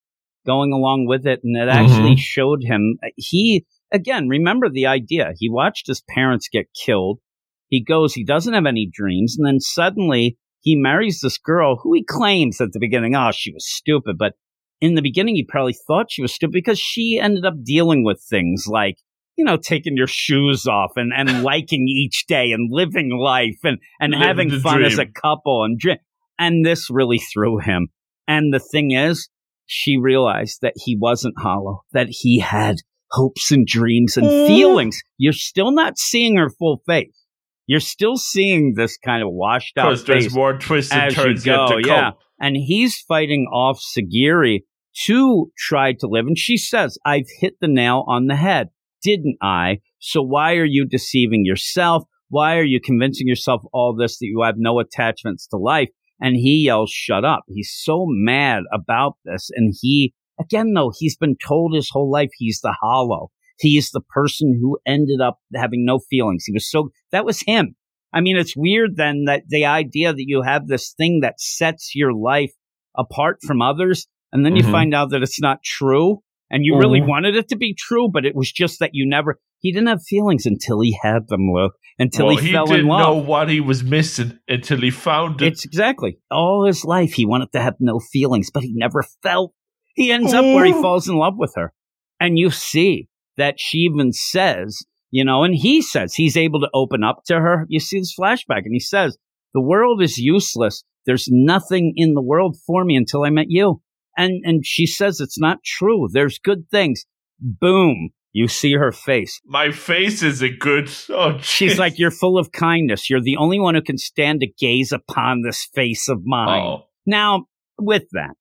[0.47, 2.21] going along with it, and it actually mm-hmm.
[2.21, 4.29] showed him uh, he again.
[4.29, 5.33] Remember the idea?
[5.39, 7.21] He watched his parents get killed.
[7.69, 8.15] He goes.
[8.15, 12.61] He doesn't have any dreams, and then suddenly he marries this girl who he claims
[12.61, 14.33] at the beginning, oh, she was stupid, but
[14.81, 18.21] in the beginning, he probably thought she was stupid because she ended up dealing with
[18.29, 18.97] things like,
[19.37, 23.79] you know, taking your shoes off and, and liking each day and living life and,
[24.01, 26.01] and having fun as a couple and drink.
[26.39, 27.89] And this really threw him.
[28.29, 29.29] And the thing is,
[29.67, 32.77] she realized that he wasn't hollow, that he had
[33.11, 34.47] hopes and dreams and Mm.
[34.47, 35.01] feelings.
[35.19, 37.25] You're still not seeing her full face.
[37.67, 41.57] You're still seeing this kind of washed out Because there's more twists and turns yet
[41.57, 41.81] go.
[41.81, 44.61] to Yeah, and he's fighting off Sagiri
[45.07, 46.27] to try to live.
[46.27, 48.69] And she says, "I've hit the nail on the head,
[49.09, 49.79] didn't I?
[50.01, 52.03] So why are you deceiving yourself?
[52.29, 55.91] Why are you convincing yourself all this that you have no attachments to life?"
[56.21, 61.17] And he yells, "Shut up!" He's so mad about this, and he again though he's
[61.17, 63.31] been told his whole life he's the hollow.
[63.59, 66.45] He's the person who ended up having no feelings.
[66.47, 67.77] He was so that was him.
[68.13, 71.95] I mean, it's weird then that the idea that you have this thing that sets
[71.95, 72.53] your life
[72.97, 74.73] apart from others, and then you Mhm.
[74.73, 77.09] find out that it's not true, and you really Mhm.
[77.09, 79.39] wanted it to be true, but it was just that you never.
[79.61, 81.75] He didn't have feelings until he had them, Luke.
[81.99, 83.01] Until well, he, he fell didn't in love.
[83.01, 85.49] know what he was missing until he found it.
[85.49, 89.55] It's exactly all his life he wanted to have no feelings, but he never felt.
[89.95, 91.73] He ends up where he falls in love with her.
[92.21, 96.69] And you see that she even says, you know, and he says he's able to
[96.75, 97.65] open up to her.
[97.69, 99.17] You see this flashback, and he says,
[99.55, 100.85] The world is useless.
[101.07, 103.81] There's nothing in the world for me until I met you.
[104.17, 106.09] And and she says it's not true.
[106.11, 107.05] There's good things.
[107.41, 108.11] Boom.
[108.33, 109.41] You see her face.
[109.47, 110.91] My face is a good.
[111.09, 113.09] Oh, She's like, You're full of kindness.
[113.09, 116.63] You're the only one who can stand to gaze upon this face of mine.
[116.63, 116.83] oh.
[117.07, 117.47] Now,
[117.79, 118.35] with that,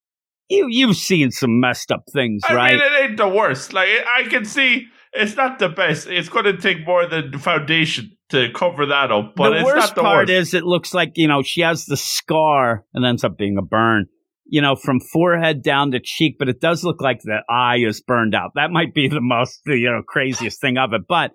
[0.49, 2.73] you you've seen some messed up things, I right?
[2.73, 3.73] I mean, it ain't the worst.
[3.73, 6.07] Like I can see, it's not the best.
[6.07, 9.33] It's going to take more than foundation to cover that up.
[9.35, 10.31] But the it's worst not the part worst.
[10.31, 13.61] is it looks like you know she has the scar and ends up being a
[13.61, 14.07] burn.
[14.47, 18.01] You know, from forehead down to cheek, but it does look like the eye is
[18.01, 18.51] burned out.
[18.55, 21.01] That might be the most, you know, craziest thing of it.
[21.08, 21.31] But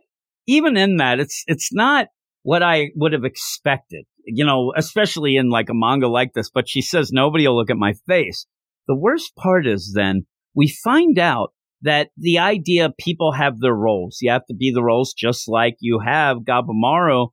[0.47, 2.07] even in that, it's it's not
[2.43, 4.05] what I would have expected.
[4.25, 6.51] You know, especially in like a manga like this.
[6.51, 8.47] But she says nobody will look at my face.
[8.87, 14.19] The worst part is then we find out that the idea people have their roles.
[14.21, 17.29] You have to be the roles just like you have Gabimaru,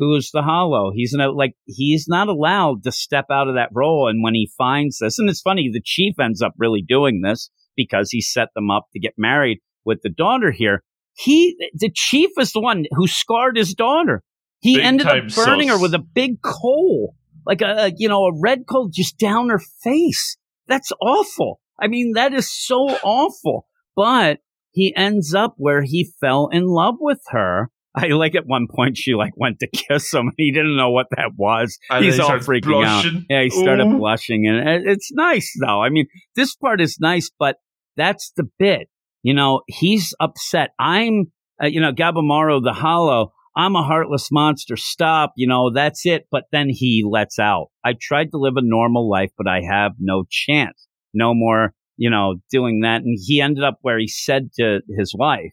[0.00, 0.90] who is the hollow.
[0.92, 4.08] He's not like he's not allowed to step out of that role.
[4.08, 7.50] And when he finds this, and it's funny, the chief ends up really doing this
[7.76, 10.82] because he set them up to get married with the daughter here.
[11.12, 14.22] He, the chief, is the one who scarred his daughter.
[14.60, 17.14] He Big ended up burning her with a big coal,
[17.46, 20.38] like a you know a red coal just down her face.
[20.66, 21.60] That's awful.
[21.78, 23.66] I mean, that is so awful.
[23.94, 24.38] But
[24.70, 27.70] he ends up where he fell in love with her.
[27.94, 30.32] I like at one point she like went to kiss him.
[30.36, 31.78] He didn't know what that was.
[31.90, 33.04] And He's he all freaking out.
[33.28, 33.98] Yeah, he started Ooh.
[33.98, 35.82] blushing, and it's nice though.
[35.82, 37.56] I mean, this part is nice, but
[37.96, 38.88] that's the bit.
[39.22, 40.70] You know, he's upset.
[40.78, 43.32] I'm, uh, you know, Gabimaru the Hollow.
[43.56, 44.76] I'm a heartless monster.
[44.76, 45.32] Stop.
[45.36, 46.26] You know, that's it.
[46.30, 47.66] But then he lets out.
[47.84, 50.86] I tried to live a normal life, but I have no chance.
[51.12, 53.02] No more, you know, doing that.
[53.02, 55.52] And he ended up where he said to his wife,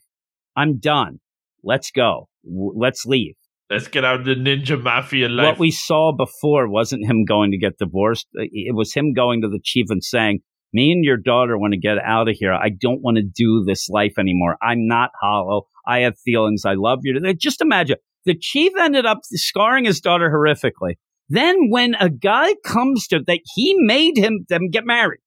[0.55, 1.19] I'm done.
[1.67, 2.29] Let's go.
[2.45, 3.35] W- let's leave.
[3.69, 5.45] Let's get out of the ninja mafia life.
[5.45, 8.27] What we saw before wasn't him going to get divorced.
[8.33, 10.39] It was him going to the chief and saying,
[10.73, 12.53] me and your daughter want to get out of here.
[12.53, 14.57] I don't want to do this life anymore.
[14.61, 15.67] I'm not hollow.
[15.85, 16.63] I have feelings.
[16.65, 17.19] I love you.
[17.33, 20.95] Just imagine the chief ended up scarring his daughter horrifically.
[21.29, 25.19] Then when a guy comes to that, he made him them get married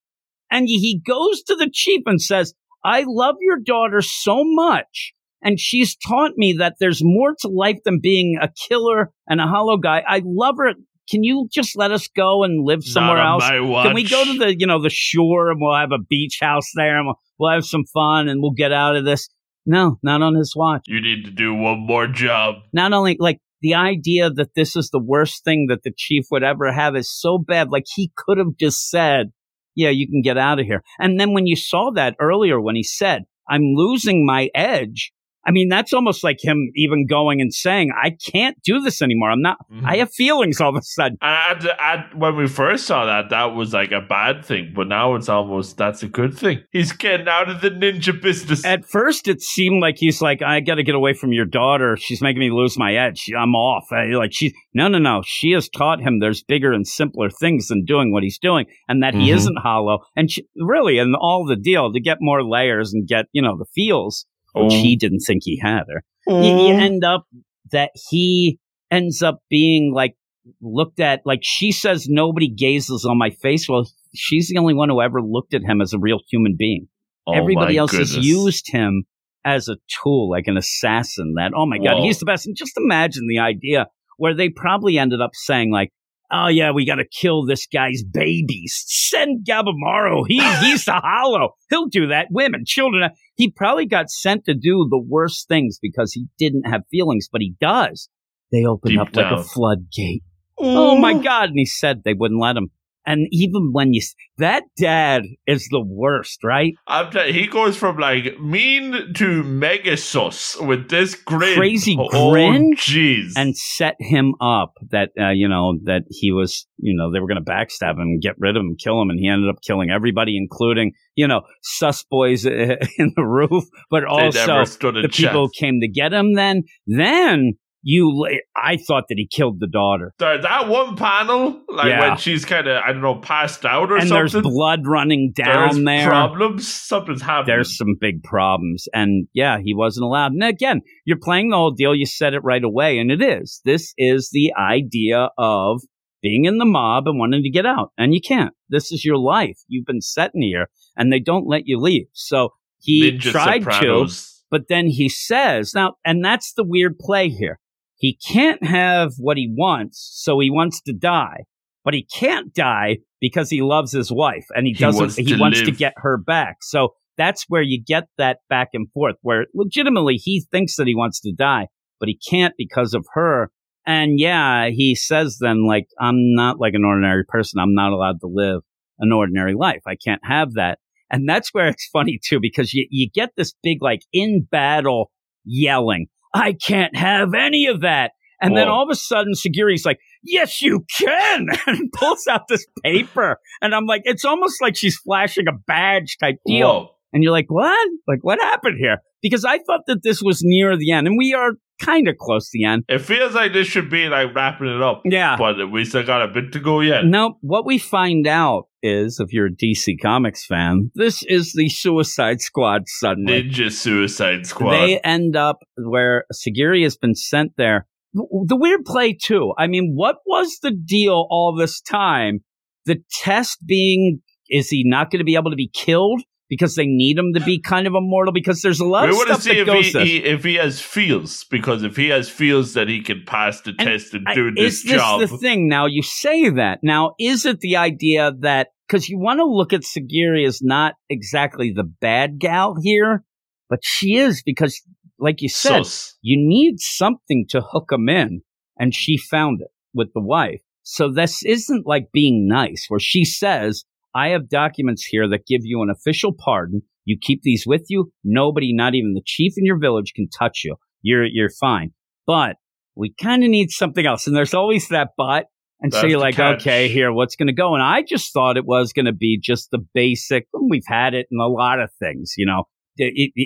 [0.50, 5.12] and he goes to the chief and says, I love your daughter so much.
[5.42, 9.46] And she's taught me that there's more to life than being a killer and a
[9.46, 10.02] hollow guy.
[10.06, 10.74] I love her.
[11.10, 13.42] Can you just let us go and live somewhere else?
[13.48, 16.70] Can we go to the, you know, the shore and we'll have a beach house
[16.76, 19.28] there and we'll, we'll have some fun and we'll get out of this?
[19.66, 20.82] No, not on his watch.
[20.86, 22.56] You need to do one more job.
[22.72, 26.42] Not only like the idea that this is the worst thing that the chief would
[26.42, 27.70] ever have is so bad.
[27.70, 29.32] Like he could have just said,
[29.74, 30.82] yeah, you can get out of here.
[30.98, 35.12] And then when you saw that earlier, when he said, I'm losing my edge.
[35.46, 39.30] I mean, that's almost like him even going and saying, I can't do this anymore.
[39.30, 39.84] I'm not, Mhm.
[39.86, 41.16] I have feelings all of a sudden.
[41.22, 44.72] And, and, and when we first saw that, that was like a bad thing.
[44.76, 46.62] But now it's almost that's a good thing.
[46.72, 48.64] He's getting out of the ninja business.
[48.64, 51.96] At first, it seemed like he's like, I got to get away from your daughter.
[51.96, 53.30] She's making me lose my edge.
[53.36, 53.86] I'm off.
[53.92, 55.22] I, like she, no, no, no.
[55.24, 59.02] She has taught him there's bigger and simpler things than doing what he's doing, and
[59.02, 59.34] that he Mhm.
[59.36, 60.00] isn't hollow.
[60.16, 63.56] And she, really, and all the deal to get more layers and get you know
[63.56, 64.82] the feels, which Oh.
[64.82, 66.02] he didn't think he had her.
[66.26, 66.34] you,
[66.68, 67.26] you end up
[67.72, 68.58] that he
[68.90, 70.16] ends up being like
[70.60, 74.88] looked at like she says nobody gazes on my face well she's the only one
[74.88, 76.88] who ever looked at him as a real human being
[77.26, 79.04] Oh everybody else has used him
[79.44, 82.02] as a tool like an assassin that oh my god Whoa.
[82.04, 85.92] he's the best and just imagine the idea where they probably ended up saying like
[86.30, 88.82] oh yeah, we got to kill this guy's babies.
[88.86, 90.24] Send Gabimaru.
[90.28, 91.50] He he's the hollow.
[91.68, 92.28] He'll do that.
[92.30, 93.02] Women, children.
[93.02, 97.28] Uh, he probably got sent to do the worst things because he didn't have feelings,
[97.30, 98.08] but he does.
[98.52, 99.44] They opened Deep up like a down.
[99.44, 100.22] floodgate.
[100.58, 101.50] Oh my God.
[101.50, 102.70] And he said they wouldn't let him.
[103.06, 104.02] And even when you,
[104.38, 106.74] that dad is the worst, right?
[106.86, 111.56] I'm t- he goes from like mean to mega sus with this grin.
[111.56, 112.74] Crazy oh, grin?
[112.76, 113.32] Jeez.
[113.36, 117.28] And set him up that, uh, you know, that he was, you know, they were
[117.28, 119.10] going to backstab him, get rid of him, kill him.
[119.10, 122.50] And he ended up killing everybody, including, you know, sus boys uh,
[122.98, 126.64] in the roof, but also never stood a the people came to get him then.
[126.86, 130.12] Then you, I thought that he killed the daughter.
[130.18, 132.00] That one panel, like Yeah.
[132.10, 134.32] when she's kind of, I don't know, passed out or And something.
[134.32, 136.06] there's blood running there's down there.
[136.06, 136.68] problems.
[136.72, 137.54] Something's happening.
[137.56, 138.86] there's some big problems.
[138.92, 140.32] And yeah, he wasn't allowed.
[140.32, 141.94] And again, you're playing the whole deal.
[141.94, 142.98] You said it right away.
[142.98, 143.60] And it is.
[143.64, 145.80] This is the idea of
[146.22, 147.92] being in the mob and wanting to get out.
[147.96, 148.52] And you can't.
[148.68, 149.58] This is your life.
[149.68, 152.08] You've been set in here and they don't let you leave.
[152.12, 154.06] So he Ninja tried to,
[154.50, 157.58] but then he says, now, and that's the weird play here.
[158.00, 160.10] He can't have what he wants.
[160.14, 161.44] So he wants to die,
[161.84, 165.24] but he can't die because he loves his wife and he He doesn't, wants he
[165.24, 166.56] to wants to get her back.
[166.62, 170.94] So that's where you get that back and forth where legitimately he thinks that he
[170.94, 173.50] wants to die, but he can't because of her.
[173.86, 177.60] And yeah, he says then like, I'm not like an ordinary person.
[177.60, 178.62] I'm not allowed to live
[178.98, 179.82] an ordinary life.
[179.86, 180.78] I can't have that.
[181.10, 185.10] And that's where it's funny too, because you, you get this big like in battle
[185.44, 188.12] yelling, I can't have any of that.
[188.42, 191.48] And then all of a sudden Sagiri's like, yes, you can.
[191.66, 193.38] And pulls out this paper.
[193.60, 196.68] And I'm like, it's almost like she's flashing a badge type deal.
[196.68, 196.94] Whoa.
[197.12, 197.88] And you're like, what?
[198.08, 198.98] Like, what happened here?
[199.22, 202.50] Because I thought that this was near the end and we are kind of close
[202.50, 202.84] to the end.
[202.88, 205.02] It feels like this should be like wrapping it up.
[205.04, 205.36] Yeah.
[205.36, 207.04] But we still got a bit to go yet.
[207.04, 211.68] No, what we find out is, if you're a DC Comics fan, this is the
[211.68, 213.42] Suicide Squad suddenly.
[213.42, 214.72] Ninja Suicide Squad.
[214.72, 217.86] They end up where Sagiri has been sent there.
[218.14, 219.52] The weird play, too.
[219.58, 222.40] I mean, what was the deal all this time?
[222.86, 226.84] The test being, is he not going to be able to be killed because they
[226.86, 228.34] need him to be kind of immortal?
[228.34, 230.02] Because there's a lot we of stuff see that if goes he, this.
[230.08, 233.70] he if he has feels because if he has feels that he can pass the
[233.78, 235.20] And test and I- do this is this job.
[235.20, 235.68] the thing?
[235.68, 236.80] Now you say that.
[236.82, 240.94] Now is it the idea that because you want to look at Sagiri as not
[241.08, 243.24] exactly the bad gal here,
[243.68, 244.82] but she is because,
[245.18, 246.16] like you said, Sus.
[246.22, 248.40] you need something to hook him in,
[248.76, 250.60] and she found it with the wife.
[250.82, 253.84] So this isn't like being nice, where she says,
[254.14, 256.82] "I have documents here that give you an official pardon.
[257.04, 258.12] You keep these with you.
[258.24, 260.76] Nobody, not even the chief in your village, can touch you.
[261.02, 261.92] You're you're fine."
[262.26, 262.56] But
[262.96, 265.46] we kind of need something else, and there's always that but.
[265.82, 266.60] And so you're like, catch.
[266.60, 267.72] okay, here, what's going to go?
[267.72, 270.46] And I just thought it was going to be just the basic.
[270.68, 272.64] We've had it in a lot of things, you know,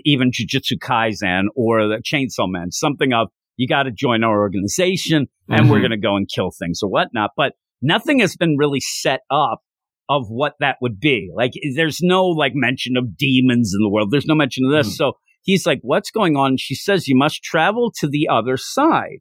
[0.04, 5.28] even Jujutsu Kaisen or the Chainsaw Man, something of you got to join our organization
[5.48, 5.82] and we're Mhm.
[5.82, 7.30] going to go and kill things or whatnot.
[7.36, 9.60] But nothing has been really set up
[10.08, 11.30] of what that would be.
[11.34, 14.10] Like, there's no like mention of demons in the world.
[14.10, 14.92] There's no mention of this.
[14.94, 14.96] Mhm.
[14.96, 16.56] So he's like, what's going on?
[16.58, 19.18] She says, you must travel to the other side.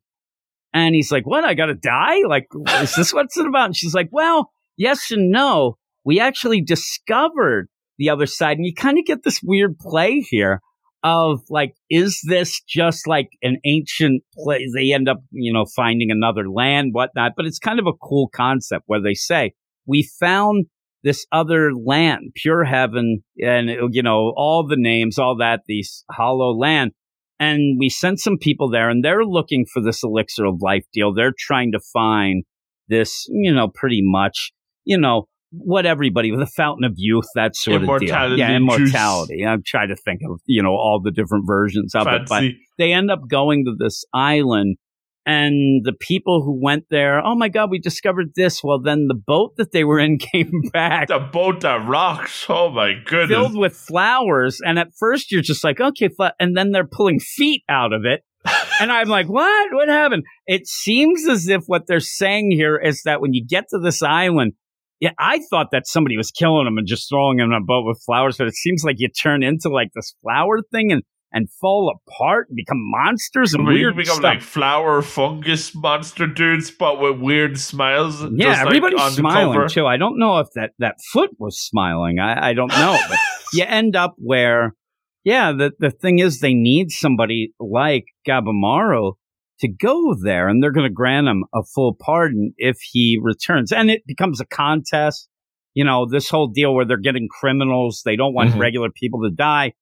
[0.73, 1.43] And he's like, what?
[1.43, 2.23] I got to die?
[2.27, 2.47] Like,
[2.81, 3.67] is this what's it about?
[3.67, 5.77] And she's like, well, yes and no.
[6.03, 8.57] We actually discovered the other side.
[8.57, 10.61] And you kind of get this weird play here
[11.03, 14.71] of like, is this just like an ancient place?
[14.73, 17.33] They end up, you know, finding another land, whatnot.
[17.37, 19.53] But it's kind of a cool concept where they say,
[19.85, 20.65] we found
[21.03, 26.55] this other land, pure heaven, and, you know, all the names, all that, these hollow
[26.57, 26.91] land.
[27.39, 31.13] And we sent some people there and they're looking for this elixir of life deal.
[31.13, 32.43] They're trying to find
[32.87, 34.53] this, you know, pretty much,
[34.85, 37.95] you know, what everybody with a fountain of youth, that sort of deal.
[37.95, 38.55] Immortality Yeah, juice.
[38.55, 39.45] immortality.
[39.45, 42.23] I'm trying to think of, you know, all the different versions of it.
[42.27, 42.45] But
[42.77, 44.77] they end up going to this island
[45.25, 48.61] and the people who went there, oh my God, we discovered this.
[48.63, 52.45] Well, then the boat that they were in came back The boat that rocks.
[52.49, 53.29] Oh my goodness.
[53.29, 54.59] filled with flowers.
[54.63, 56.09] And at first you're just like, okay,
[56.39, 58.21] and then they're pulling feet out of it.
[58.81, 59.73] and I'm like, what?
[59.73, 60.23] What happened?
[60.45, 64.03] It seems as if what they're saying here is that when you get to this
[64.03, 64.53] island,
[64.99, 67.85] yeah, I thought that somebody was killing them and just throwing them in a boat
[67.85, 71.03] with flowers, but it seems like you turn into like this flower thing and,
[71.33, 74.23] and fall apart and become monsters and we weird become stuff.
[74.23, 78.21] like flower fungus monster dudes, but with weird smiles.
[78.21, 79.87] Yeah, just like everybody's on smiling too.
[79.87, 82.19] I don't know if that, that foot was smiling.
[82.19, 82.97] I, I don't know.
[83.09, 83.17] But
[83.53, 84.75] you end up where,
[85.23, 89.13] yeah, the, the thing is they need somebody like Gabimaru
[89.59, 93.71] to go there and they're going to grant him a full pardon if he returns.
[93.71, 95.27] And it becomes a contest.
[95.73, 98.03] You know, this whole deal where they're getting criminals.
[98.05, 98.59] They don't want Mhm.
[98.59, 99.73] regular people to die.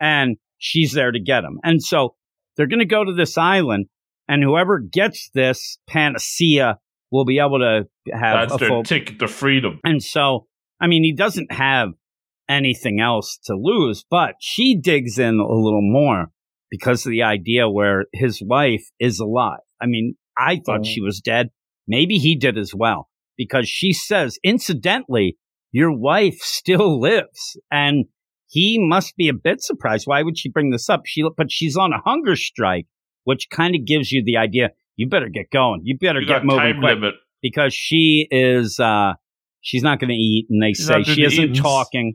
[0.00, 1.58] And she's there to get them.
[1.62, 2.14] And so
[2.56, 3.86] they're going to go to this island
[4.28, 6.78] and whoever gets this panacea
[7.10, 7.82] will be able to
[8.12, 9.80] have That's a their full ticket to freedom.
[9.84, 10.46] and so,
[10.80, 11.90] I mean, he doesn't have
[12.48, 16.26] anything else to lose, but she digs in a little more
[16.70, 19.60] because of the idea where his wife is alive.
[19.80, 20.86] I mean, I thought Mm.
[20.86, 21.50] she was dead.
[21.86, 25.36] Maybe he did as well because she says, incidentally,
[25.72, 27.58] your wife still lives.
[27.70, 28.06] And
[28.54, 30.04] he must be a bit surprised.
[30.06, 31.02] Why would she bring this up?
[31.06, 32.86] She, but she's on a hunger strike,
[33.24, 35.80] which kind of gives you the idea you better get going.
[35.82, 37.14] You better You get moving quick limit.
[37.42, 39.14] because she is uh
[39.60, 41.60] she's not going to eat and they She's say she isn't eatings.
[41.60, 42.14] talking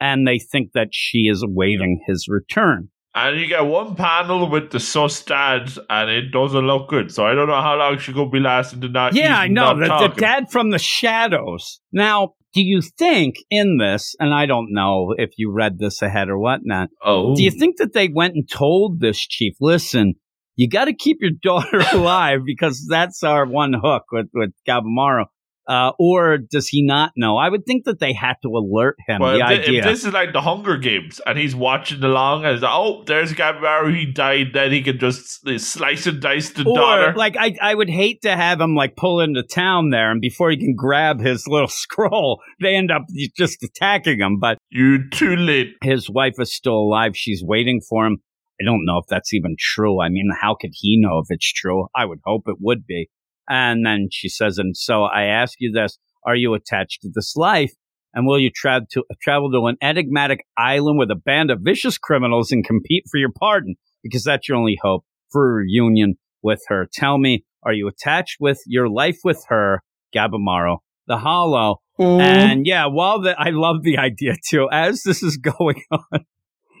[0.00, 4.70] and they think that she is awaiting his return And you get one panel with
[4.70, 7.10] the sus dad, and it doesn't look good.
[7.10, 9.48] So I don't know how long she's going to be lasting to not yeah i
[9.48, 14.46] know the, the dad from the shadows now do you think in this and i
[14.46, 17.34] don't know if you read this ahead or whatnot Oh.
[17.34, 20.14] do you think that they went and told this chief listen
[20.56, 25.26] you got to keep your daughter alive because that's our one hook with with Gabimaru.
[25.68, 27.36] Uh, or does he not know?
[27.36, 29.20] I would think that they had to alert him.
[29.20, 29.78] Well, the if, idea.
[29.80, 33.04] if this is like the Hunger Games, and he's watching along, and he's like, oh,
[33.04, 37.14] there's Gabimaru, he died, then he can just slice and dice the Or daughter.
[37.16, 40.50] like I, I would hate to have him like pull into town there, and before
[40.50, 43.02] he can grab his little scroll, they end up
[43.36, 44.38] just attacking him.
[44.40, 45.74] But you're too late.
[45.82, 48.18] his wife is still alive; she's waiting for him.
[48.60, 50.00] I don't know if that's even true.
[50.00, 51.88] I mean, how could he know if it's true?
[51.94, 53.08] I would hope it would be.
[53.48, 57.36] And then she says, "And so I ask you this: Are you attached to this
[57.36, 57.72] life?
[58.14, 61.98] And will you tra- to, travel to an enigmatic island with a band of vicious
[61.98, 63.76] criminals and compete for your pardon?
[64.02, 66.88] Because that's your only hope for reunion with her.
[66.92, 69.82] Tell me, are you attached with your life with her,
[70.14, 71.80] Gabimaru, the Hollow?
[72.20, 76.24] And yeah, while the, I love the idea too, as this is going on,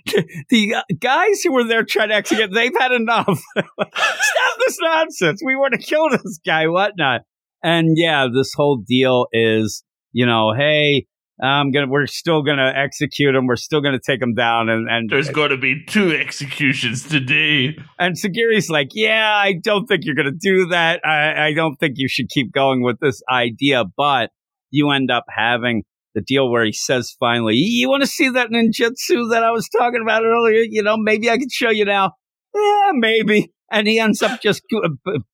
[0.50, 3.42] the guys who were there trying to execute, they've had enough.
[3.56, 5.42] Stop this nonsense.
[5.44, 7.22] We want to kill this guy, whatnot.
[7.62, 9.82] And yeah, this whole deal is,
[10.12, 11.06] you know, hey,
[11.40, 13.46] I'm gonna, we're still gonna execute him.
[13.46, 14.68] We're still gonna take him down.
[14.68, 17.76] And and There's going to be two executions today.
[17.98, 21.00] and Sagiri's like, yeah, I don't think you're going to do that.
[21.04, 23.84] I, I don't think you should keep going with this idea.
[23.96, 24.30] But
[24.70, 25.84] you end up having
[26.18, 29.68] the deal where he says finally, you want to see that ninjutsu that I was
[29.68, 30.62] talking about earlier?
[30.68, 32.12] You know, maybe I can show you now.
[32.54, 33.52] Yeah, maybe.
[33.70, 34.88] And he ends up just uh,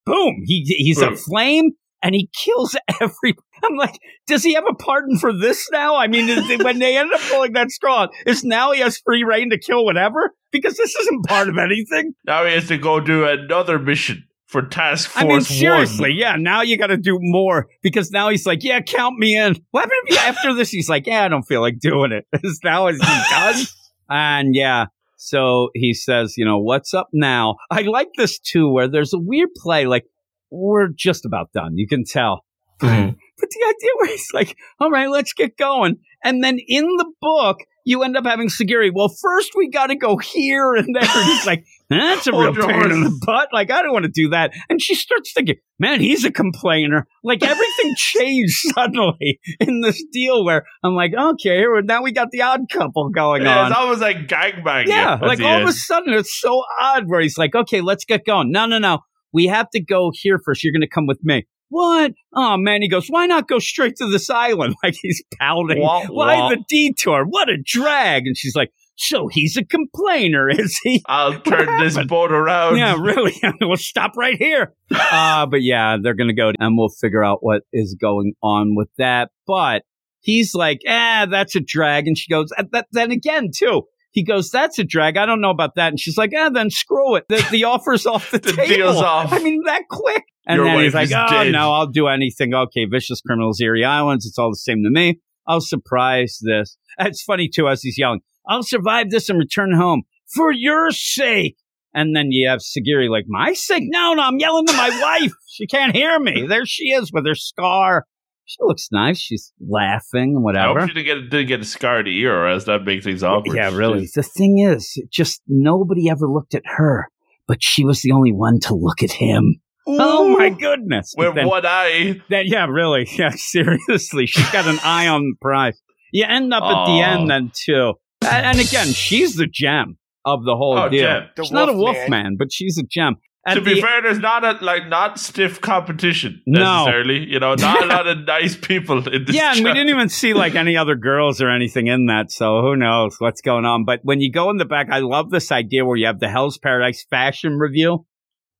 [0.04, 0.42] boom.
[0.44, 1.70] He he's a flame.
[2.02, 3.34] And he kills every.
[3.64, 5.96] I'm like, does he have a pardon for this now?
[5.96, 9.24] I mean, is, when they end up pulling that straw, is now he has free
[9.24, 10.34] reign to kill whatever?
[10.52, 12.12] Because this isn't part of anything.
[12.26, 16.18] Now he has to go do another mission for Task Force I mean, seriously, One.
[16.18, 16.36] yeah.
[16.36, 19.56] Now you got to do more because now he's like, yeah, count me in.
[19.70, 20.70] What happened if he, after this?
[20.70, 22.26] He's like, yeah, I don't feel like doing it.
[22.64, 23.64] now is he done?
[24.10, 24.86] And yeah,
[25.16, 27.56] so he says, you know, what's up now?
[27.70, 29.86] I like this too, where there's a weird play.
[29.86, 30.04] Like
[30.50, 31.78] we're just about done.
[31.78, 32.44] You can tell.
[32.80, 33.16] Mhm.
[33.40, 35.96] But the idea where he's like, all right, let's get going.
[36.22, 38.90] And then in the book, you end up having Sagiri.
[38.94, 41.02] Well, first we got to go here and there.
[41.04, 43.50] And he's like, that's a real Hold pain in the butt.
[43.52, 44.52] Like, I don't want to do that.
[44.70, 47.06] And she starts thinking, man, he's a complainer.
[47.22, 52.28] Like everything changed suddenly in this deal where I'm like, okay, here- now we got
[52.30, 53.70] the odd couple going Yeah, on.
[53.70, 54.86] it's almost like gangbang.
[54.86, 55.62] Yeah, like all end.
[55.64, 58.50] of a sudden it's so odd where he's like, okay, let's get going.
[58.50, 59.00] No, no, no.
[59.32, 60.62] We have to go here first.
[60.64, 61.46] You're going to come with me.
[61.68, 62.12] What?
[62.34, 64.74] Oh man, he goes, why not go straight to this island?
[64.82, 65.80] Like he's pouting.
[65.80, 66.48] Wah, why wah.
[66.50, 67.24] the detour?
[67.24, 68.26] What a drag.
[68.26, 71.02] And she's like, so he's a complainer, is he?
[71.06, 72.76] I'll turn this boat around.
[72.76, 73.34] yeah, really.
[73.60, 74.72] we'll stop right here.
[74.90, 78.76] Uh, but yeah, they're going to go and we'll figure out what is going on
[78.76, 79.30] with that.
[79.46, 79.82] But
[80.20, 82.06] he's like, ah, that's a drag.
[82.06, 83.82] And she goes, "Uh, that, then again, too.
[84.12, 85.16] He goes, that's a drag.
[85.16, 85.88] I don't know about that.
[85.88, 87.24] And she's like, ah, then screw it.
[87.28, 88.68] The, the offer's off the, The table.
[88.76, 89.32] deal's off.
[89.32, 90.22] I mean, that quick.
[90.46, 92.54] And Your then he's like, oh, dead." no, I'll do anything.
[92.54, 94.26] Okay, Vicious Criminals, Erie Islands.
[94.26, 95.20] It's all the same to me.
[95.46, 96.76] I'll surprise this.
[96.98, 100.02] It's funny, too, as he's yelling, I'll survive this and return home
[100.34, 101.56] for your sake.
[101.94, 103.84] And then you have Sagiri like, my sake?
[103.86, 104.88] No, no, I'm yelling to my
[105.22, 105.32] wife.
[105.48, 106.46] She can't hear me.
[106.48, 108.04] There she is with her scar.
[108.46, 109.18] She looks nice.
[109.18, 110.80] She's laughing, I whatever.
[110.80, 113.56] hope she didn't get, didn't get a scarred ear, or else that makes things awkward.
[113.56, 114.08] Yeah, really.
[114.14, 117.08] The thing is, just nobody ever looked at her,
[117.46, 119.60] but she was the only one to look at him.
[119.86, 121.14] Oh my goodness.
[121.16, 122.20] With Then- one eye.
[122.30, 123.06] that, yeah, really.
[123.18, 124.26] Yeah, seriously.
[124.26, 125.80] She's got an eye on the prize.
[126.12, 127.94] You end up at the end then, too.
[128.22, 131.00] And, and again, she's the gem of the whole Oh, deal.
[131.02, 131.24] gem.
[131.36, 132.10] The She's not a wolf Wolfman.
[132.10, 133.16] man, but she's a gem.
[133.46, 136.60] at to be the- fair, there's not a like not stiff competition No.
[136.86, 137.26] necessarily.
[137.30, 139.36] You know, not a lot of nice people in this.
[139.36, 142.62] yeah, and we didn't even see like any other girls or anything in that, so
[142.62, 143.84] who knows what's going on.
[143.84, 146.28] But when you go in the back, I love this idea where you have the
[146.30, 148.06] Hell's Paradise fashion review,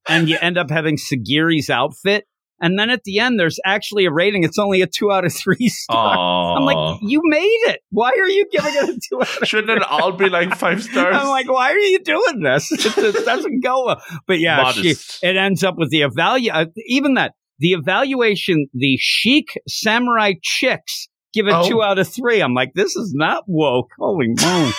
[0.09, 2.27] and you end up having Sagiri's outfit,
[2.61, 4.45] and then at the end, there's actually a rating.
[4.45, 6.17] It's only a two out of three star.
[6.17, 6.57] Aw.
[6.57, 7.81] I'm like, you made it.
[7.91, 10.83] Why are you giving it a two out of Shouldn't it all be like five
[10.85, 11.17] stars?
[11.19, 12.71] I'm like, why are you doing this?
[12.73, 14.03] It, it doesn't go well.
[14.27, 14.91] But yeah, she,
[15.23, 21.09] it ends up with the evalu- uh, even that, the evaluation, the chic samurai chicks
[21.35, 21.69] give it Oh.
[21.69, 22.41] two out of three.
[22.41, 23.89] I'm like, this is not woke.
[23.99, 24.71] Holy moly.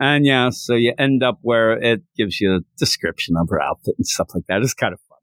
[0.00, 3.94] And yeah, so you end up where it gives you a description of her outfit
[3.98, 4.62] and stuff like that.
[4.62, 5.18] It's kind of fun.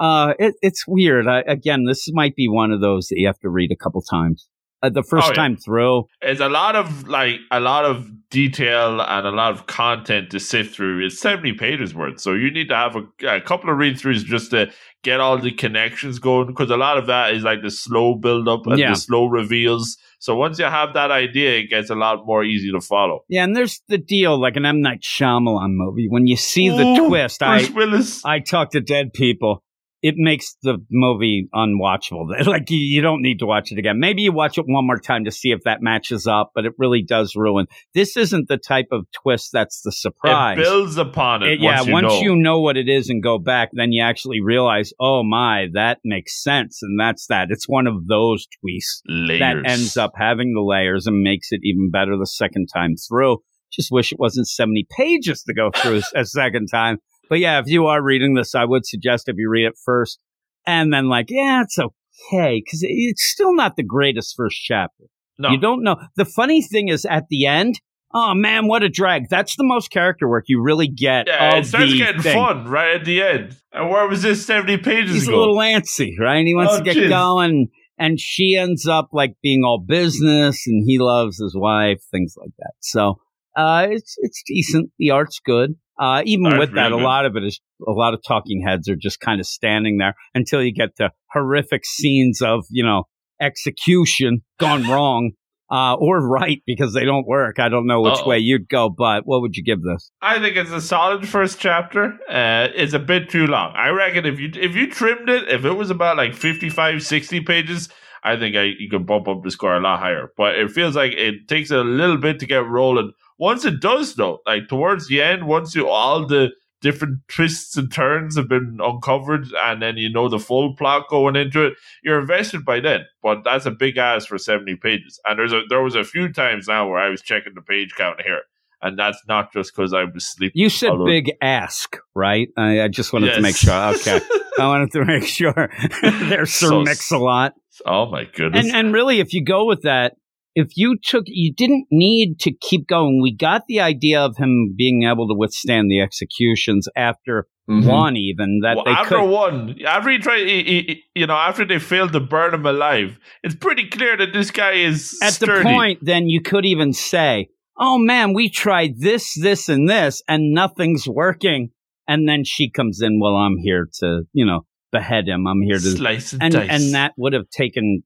[0.00, 1.28] Uh, it, it's weird.
[1.28, 4.02] I, again, this might be one of those that you have to read a couple
[4.02, 4.48] times.
[4.82, 5.34] Uh, the first Oh, yeah.
[5.34, 9.66] time through, It's a lot of like a lot of detail and a lot of
[9.68, 11.06] content to sift through.
[11.06, 14.24] It's seventy pages worth, so you need to have a, a couple of read throughs
[14.24, 14.72] just to
[15.04, 16.48] get all the connections going.
[16.48, 18.90] Because a lot of that is like the slow build up and Yeah.
[18.90, 19.96] the slow reveals.
[20.22, 23.24] So once you have that idea, it gets a lot more easy to follow.
[23.28, 26.06] Yeah, and there's the deal, like an M Night Shyamalan movie.
[26.08, 28.24] When you see the Ooh, twist, Bruce I Willis.
[28.24, 29.64] I talk to dead people.
[30.02, 32.26] It makes the movie unwatchable.
[32.46, 34.00] Like you, you don't need to watch it again.
[34.00, 36.72] Maybe you watch it one more time to see if that matches up, but it
[36.76, 37.66] really does ruin.
[37.94, 40.58] This isn't the type of twist that's the surprise.
[40.58, 41.52] It builds upon it.
[41.52, 42.20] It- yeah, once you once know.
[42.20, 45.98] you know what it is and go back, then you actually realize, oh my, that
[46.04, 47.48] makes sense, and that's that.
[47.50, 51.60] It's one of those twists layers that ends up having the layers and makes it
[51.62, 53.38] even better the second time through.
[53.72, 56.98] Just wish it wasn't 70 pages to go through a second time.
[57.28, 60.18] But yeah, if you are reading this, I would suggest if you read it first
[60.66, 62.62] and then like, yeah, it's okay.
[62.70, 65.04] Cause it's still not the greatest first chapter.
[65.38, 65.50] No.
[65.50, 65.96] You don't know.
[66.16, 67.80] The funny thing is at the end,
[68.12, 69.24] oh man, what a drag.
[69.30, 71.26] That's the most character work you really get.
[71.26, 72.34] Yeah, it starts getting thing.
[72.36, 73.56] fun right at the end.
[73.72, 75.38] And where was this seventy pages He's ago?
[75.38, 76.44] a little antsy, right?
[76.44, 77.08] He wants Oh, to get jeez.
[77.08, 77.68] going,
[77.98, 82.52] and she ends up like being all business, and he loves his wife, things like
[82.58, 82.72] that.
[82.80, 83.14] So,
[83.56, 84.90] uh, it's it's decent.
[84.98, 85.76] The art's good.
[85.98, 87.02] Uh, even Art's with that, a good.
[87.02, 90.14] lot of it is a lot of talking heads are just kind of standing there
[90.34, 93.04] until you get to horrific scenes of you know
[93.40, 95.32] execution gone wrong.
[95.70, 97.58] Uh, or right because they don't work.
[97.58, 98.28] I don't know which Uh-oh.
[98.28, 100.10] way you'd go, but what would you give this?
[100.20, 102.12] I think it's a solid first chapter.
[102.28, 103.72] Uh, it's a bit too long.
[103.74, 107.40] I reckon if you if you trimmed it, if it was about like 55, 60
[107.40, 107.88] pages,
[108.22, 110.30] I think I, you could bump up the score a lot higher.
[110.36, 113.12] But it feels like it takes a little bit to get rolling.
[113.42, 117.92] Once it does, though, like towards the end, once you all the different twists and
[117.92, 121.74] turns have been uncovered, and then you know the full plot going into it,
[122.04, 123.00] you're invested by then.
[123.20, 125.18] But that's a big ass for seventy pages.
[125.26, 127.94] And there's a there was a few times now where I was checking the page
[127.96, 128.42] count here,
[128.80, 130.60] and that's not just because I was sleeping.
[130.62, 132.46] You said Although- big ask, right?
[132.56, 133.74] I, I just wanted to make sure.
[133.96, 134.20] Okay.
[134.60, 135.68] I wanted to make sure.
[136.02, 137.54] There's Sir So- Mix a lot.
[137.86, 138.66] Oh my goodness!
[138.66, 140.14] And and really, if you go with that,
[140.54, 143.20] if you took, you didn't need to keep going.
[143.22, 147.86] We got the idea of him being able to withstand the executions after Mhm.
[147.86, 149.30] one, even that Well, they after could.
[149.30, 153.18] one, after he tried, he, he- you know, after they failed to burn him alive,
[153.42, 155.62] it's pretty clear that this guy is At sturdy.
[155.68, 157.48] the point, then you could even say,
[157.78, 161.70] "Oh man, we tried this, this, and this, and nothing's working."
[162.08, 163.20] And then she comes in.
[163.20, 165.46] Well, I'm here to, you know, behead him.
[165.46, 166.68] I'm here to slice and, and dice.
[166.68, 168.02] and that would have taken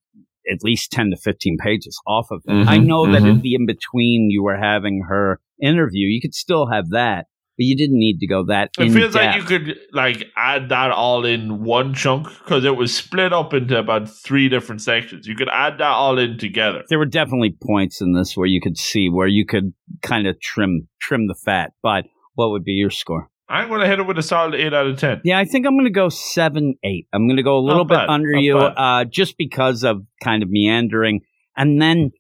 [0.51, 2.51] at least 10 to 15 pages off of it.
[2.53, 3.37] Mhm, I know that mhm.
[3.37, 7.27] at the in between you were having her interview, you could still have that,
[7.57, 9.25] but you didn't need to go that It in feels depth.
[9.25, 13.55] like you could like add that all in one chunk because it was split up
[13.55, 15.27] into about three different sections.
[15.27, 16.83] You could add that all in together.
[16.91, 19.73] there were definitely points in this where you could see where you could
[20.03, 23.31] kind of trim trim the fat, but what would be your score?
[23.49, 25.21] I'm going to hit it with a solid eight out of ten.
[25.25, 27.07] Yeah, I think I'm going to go seven, eight.
[27.13, 29.85] I'm going to go a little Not bit bad, under not you, uh, just because
[29.85, 31.21] of kind of meandering.
[31.57, 32.11] And then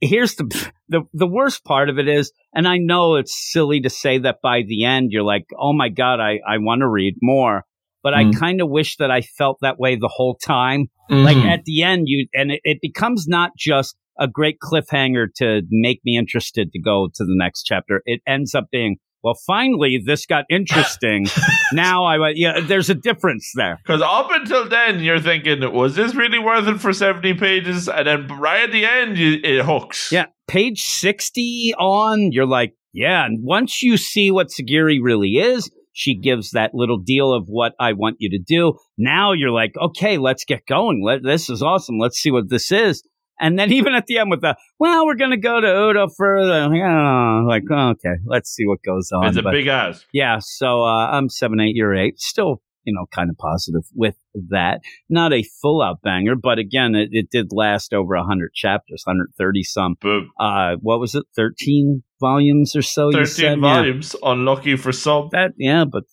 [0.00, 3.90] here's the, the the worst part of it is, and I know it's silly to
[3.90, 7.14] say that by the end you're like, oh my god, I I want to read
[7.22, 7.64] more.
[8.02, 8.38] But I Mhm.
[8.38, 10.88] kind of wish that I felt that way the whole time.
[11.08, 11.48] Like Mm-hmm.
[11.48, 16.00] at the end, you and it, it becomes not just a great cliffhanger to make
[16.04, 18.02] me interested to go to the next chapter.
[18.04, 21.26] It ends up being, well, finally this got interesting.
[21.72, 23.80] now I, yeah, there's a difference there.
[23.82, 27.88] Because up until then, you're thinking, was this really worth it for 70 pages?
[27.88, 30.12] And then right at the end, you, it hooks.
[30.12, 33.24] Yeah, page 60 on, you're like, yeah.
[33.24, 37.72] And once you see what Sagiri really is, she gives that little deal of what
[37.80, 38.74] I want you to do.
[38.98, 41.02] Now you're like, okay, let's get going.
[41.02, 41.98] Let, this is awesome.
[41.98, 43.02] Let's see what this is.
[43.40, 46.08] And then even at the end with the, well, we're going to go to Edo
[46.16, 46.74] further.
[46.74, 49.26] Yeah, like, okay, let's see what goes on.
[49.26, 50.04] It's a But big ass.
[50.12, 52.20] yeah, so uh, I'm seven, eight, you're eight.
[52.20, 54.14] Still you know, kind of positive with
[54.50, 54.80] that.
[55.08, 59.62] Not a full out banger, but again, it, it did last over 100 chapters, 130
[59.62, 59.96] some.
[60.00, 60.30] Boom.
[60.38, 61.24] Uh, what was it?
[61.36, 63.08] 13 volumes or so?
[63.08, 63.42] you 13 said?
[63.42, 63.56] Yeah.
[63.60, 64.16] volumes.
[64.22, 65.28] Unlucky for some.
[65.32, 66.04] That, yeah, but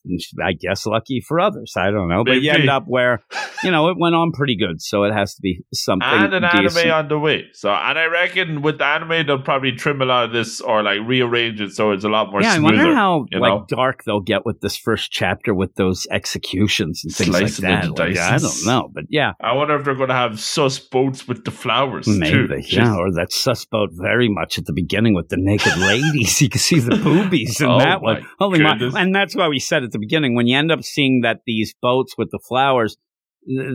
[0.44, 1.74] I guess lucky for others.
[1.78, 2.24] I don't know.
[2.24, 3.24] But you end up where,
[3.64, 4.82] you know, it went on pretty good.
[4.82, 6.08] So it has to be something.
[6.08, 6.78] and an decent.
[6.78, 7.46] anime on the way.
[7.54, 10.84] So, and I reckon with the anime, they'll probably trim a lot of this or
[10.84, 13.66] like rearrange it so it's a lot more yeah, I wonder how like know?
[13.68, 17.96] dark they'll get with this first chapter with those executions and things like that.
[18.12, 20.80] Into Like, I don't know, but yeah, I wonder if they're going to have sus
[20.80, 22.18] boats with the flowers too.
[22.20, 26.42] maybe yeah, or that sus boat very much at the beginning with the naked ladies.
[26.42, 28.22] you can see the boobies in Oh, that one.
[28.22, 28.78] my Holy my!
[29.00, 31.74] And that's why we said at the beginning when you end up seeing that these
[31.82, 32.98] boats with the flowers,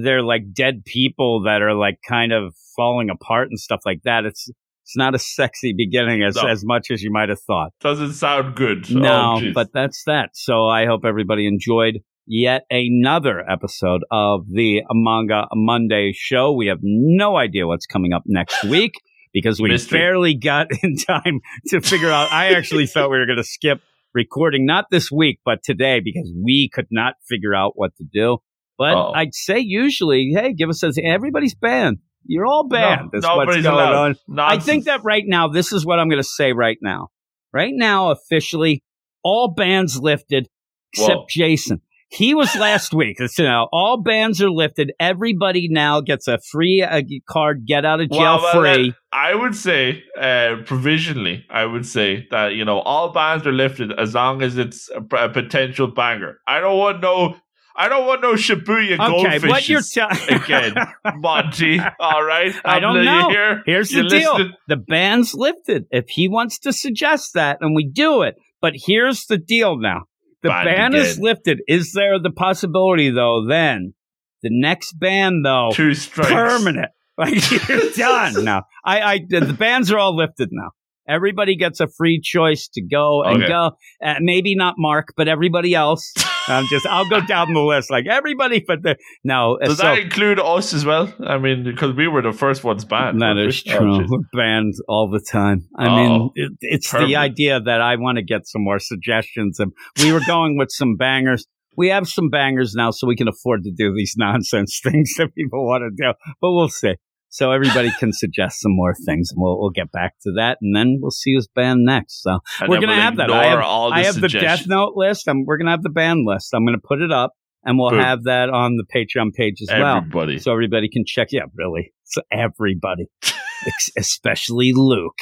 [0.02, 4.24] they're like dead people that are like kind of falling apart and stuff like that.
[4.24, 4.48] It's
[4.84, 6.46] it's not a sexy beginning as No.
[6.46, 7.72] as much as you might have thought.
[7.80, 8.86] Doesn't sound good.
[8.90, 10.30] Oh, no, Oh, but that's that.
[10.34, 16.52] So I hope everybody enjoyed yet another episode of the Manga Monday show.
[16.52, 18.92] We have no idea what's coming up next week
[19.32, 19.98] because we Mystery.
[19.98, 22.32] barely got in time to figure out.
[22.32, 23.80] I actually thought we were going to skip
[24.14, 28.38] recording, not this week, but today because we could not figure out what to do.
[28.78, 29.12] But Uh-oh.
[29.14, 31.98] I'd say usually, hey, give us a, everybody's banned.
[32.24, 33.10] You're all banned.
[33.12, 34.16] No, That's what's nobody's going allowed.
[34.30, 34.38] on.
[34.40, 37.08] I think that right now, this is what I'm going to say right now.
[37.52, 38.82] Right now, officially,
[39.22, 40.48] all bans lifted
[40.92, 41.26] except Whoa.
[41.30, 41.80] Jason.
[42.08, 43.16] He was last week.
[43.18, 44.92] It's, you know, all bans are lifted.
[45.00, 48.94] Everybody now gets a free uh, card, get out of jail Well, free.
[49.12, 53.92] I would say, uh, provisionally, I would say that you know all bans are lifted
[53.98, 56.38] as long as it's a, a potential banger.
[56.46, 57.36] I don't want no,
[57.74, 60.74] I don't want no Shibuya okay, what you're goldfishes telling again,
[61.16, 61.80] Monty.
[61.98, 63.30] All right, I don't know.
[63.30, 64.52] hear- Here's the you deal: listening?
[64.68, 65.86] the ban's lifted.
[65.90, 68.36] If he wants to suggest that, and we do it.
[68.60, 70.02] But here's the deal: now
[70.48, 71.60] the ban is lifted.
[71.68, 73.44] Is there the possibility, though?
[73.48, 73.94] Then
[74.42, 76.30] the next ban, though, Two strikes.
[76.32, 76.88] permanent.
[77.18, 78.64] Like you're done now.
[78.84, 80.68] I, I, the bans are all lifted now.
[81.08, 83.48] Everybody gets a free choice to go and Okay.
[83.48, 83.70] go.
[84.04, 86.12] Uh, maybe not Mark, but everybody else.
[86.48, 89.58] I'm just, I'll go down the list like everybody, but the, no.
[89.60, 91.12] uh, Does so, that include us as well?
[91.26, 93.20] I mean, because we were the first ones banned.
[93.20, 93.46] that weren't we?
[93.48, 93.86] is Oh, true.
[93.98, 94.06] jeez.
[94.08, 95.68] We're banned all the time.
[95.76, 99.58] I Oh, mean, it, it's the idea that I want to get some more suggestions.
[99.58, 99.72] And
[100.02, 101.46] we were going with some bangers.
[101.76, 105.34] We have some bangers now, so we can afford to do these nonsense things that
[105.34, 106.12] people want to do.
[106.40, 106.94] But we'll see.
[107.36, 110.74] So everybody can suggest some more things, and we'll we'll get back to that, and
[110.74, 112.22] then we'll see who's banned next.
[112.22, 113.30] So And we're gonna we'll have that.
[113.30, 113.58] I have,
[113.92, 114.66] I have the Death.
[114.66, 115.28] Note list.
[115.28, 116.54] and we're gonna have the band list.
[116.54, 117.32] I'm gonna put it up,
[117.62, 117.98] and we'll Boom.
[117.98, 120.38] have that on the Patreon page as well Everybody.
[120.38, 121.28] so everybody can check.
[121.30, 121.92] Yeah, really.
[122.04, 123.10] So everybody,
[123.98, 125.20] especially Luke.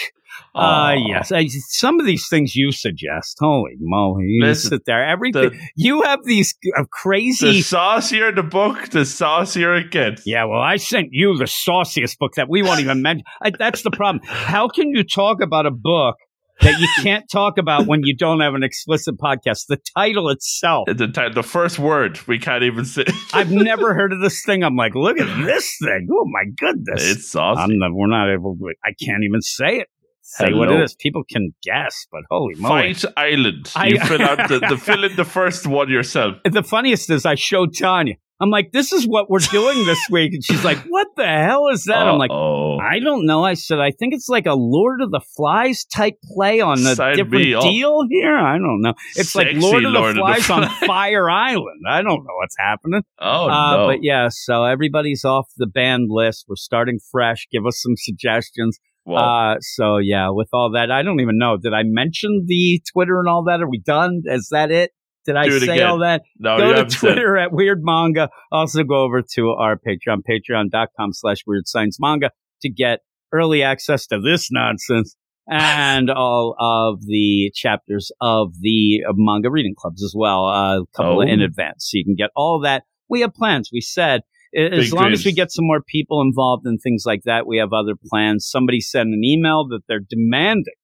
[0.54, 0.92] Uh, Aw.
[1.08, 1.32] yes.
[1.32, 3.36] I, some of these things you suggest.
[3.40, 4.24] Holy moly!
[4.26, 5.04] You Listen, sit there.
[5.04, 7.60] Everything the- you have these uh, The crazy.
[7.62, 10.22] saucier the book, the saucier it gets.
[10.26, 13.24] yeah, well, I sent you the sauciest book that we won't even mention.
[13.42, 14.22] I, that's the problem.
[14.24, 16.16] How can you talk about a book
[16.60, 19.66] that you can't talk about when you don't have an explicit podcast?
[19.68, 20.86] The title itself.
[20.86, 23.04] The, ti- the first word we can't even say.
[23.32, 24.62] I've never heard of this thing.
[24.62, 26.06] I'm like, look at this thing.
[26.12, 27.02] Oh my goodness.
[27.16, 27.60] it's saucy.
[27.60, 29.88] I'm not, we're not able to, I can't even say it.
[30.36, 30.94] Say what it is.
[30.94, 32.94] People can guess, but holy moly.
[32.94, 33.70] Fight Island.
[33.76, 36.36] I- you fill out the, the fill in the first one yourself.
[36.44, 38.14] The funniest is I showed Tanya.
[38.40, 40.34] I'm like, this is what we're doing this week.
[40.34, 41.98] And she's like, what the hell is that?
[41.98, 43.44] I'm like, I don't know.
[43.44, 46.96] I said, I think it's like a Lord of the Flies type play on a
[46.96, 48.36] Sign different deal here.
[48.36, 48.94] I don't know.
[49.14, 51.82] It's like Sexy Lord of the Lord of the Flies on Fire Island.
[51.88, 53.02] I don't know what's happening.
[53.20, 53.86] oh uh, no.
[53.86, 56.46] But yeah, so everybody's off the band list.
[56.48, 57.46] We're starting fresh.
[57.52, 58.80] Give us some suggestions.
[59.04, 61.56] Well, Uh, so yeah, with all that, I don't even know.
[61.56, 63.60] Did I mention the Twitter and all that?
[63.60, 64.22] Are we done?
[64.24, 64.90] Is that it?
[65.26, 65.86] Did I say again.
[65.86, 66.22] all that?
[66.38, 68.28] no, go to haven't said- Twitter at Weird Manga.
[68.52, 72.30] Also go over to our Patreon, patreon.com slash Weird Science Manga
[72.62, 73.00] to get
[73.32, 75.16] early access to this nonsense
[75.50, 81.18] and all of the chapters of the manga reading clubs as well, uh, a couple
[81.18, 81.20] Oh.
[81.20, 81.88] in advance.
[81.90, 82.84] So you can get all that.
[83.10, 83.70] We have plans.
[83.72, 84.22] We said
[84.56, 87.58] as Big long as we get some more people involved in things like that, we
[87.58, 88.46] have other plans.
[88.48, 90.74] Somebody sent an email that they're demanding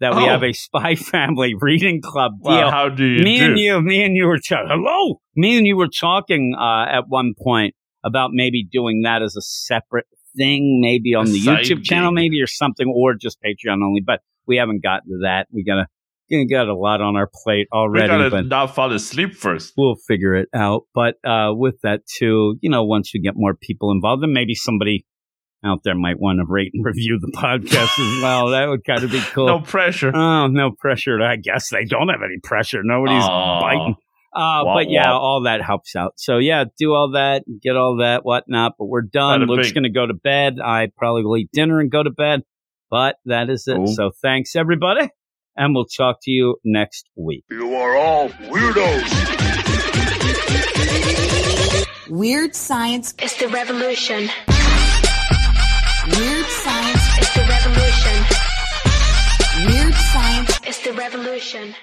[0.00, 0.26] that we Oh.
[0.26, 3.44] have a spy family reading club deal Well, how do you me do?
[3.46, 4.68] and you, me and you were talking.
[4.70, 9.36] Hello, me and you were talking uh, at one point about maybe doing that as
[9.36, 10.06] a separate
[10.36, 14.02] thing, maybe on A the YouTube channel, maybe or something, or just Patreon only.
[14.04, 15.46] But we haven't gotten to that.
[15.52, 15.86] We gotta,
[16.30, 18.12] we got a lot on our plate already.
[18.12, 19.74] we gotta not fall asleep first.
[19.76, 20.82] we'll figure it out.
[20.94, 24.54] But uh, with that too, you know, once you get more people involved, then maybe
[24.54, 25.06] somebody
[25.64, 28.48] out there might want to rate and review the podcast as well.
[28.48, 29.46] That would kind of be cool.
[29.46, 30.12] No pressure.
[30.14, 31.22] Oh, no pressure.
[31.22, 32.80] I guess they don't have any pressure.
[32.82, 33.96] Nobody's biting.
[34.36, 35.18] Uh, Wah, but yeah, wah.
[35.20, 36.14] all that helps out.
[36.16, 38.72] So yeah, do all that, get all that, whatnot.
[38.76, 39.42] But we're done.
[39.42, 40.54] Bada Luke's going to go to bed.
[40.62, 42.40] I probably will eat dinner and go to bed.
[42.90, 43.76] But that is it.
[43.76, 43.86] Cool.
[43.86, 45.08] So thanks everybody,
[45.56, 47.44] and we'll talk to you next week.
[47.50, 49.10] You are all weirdos.
[52.10, 54.28] Weird science, It's the revolution.
[56.06, 58.24] weird science, It's the revolution.
[59.66, 60.60] weird science.
[60.64, 61.74] It's the revolution.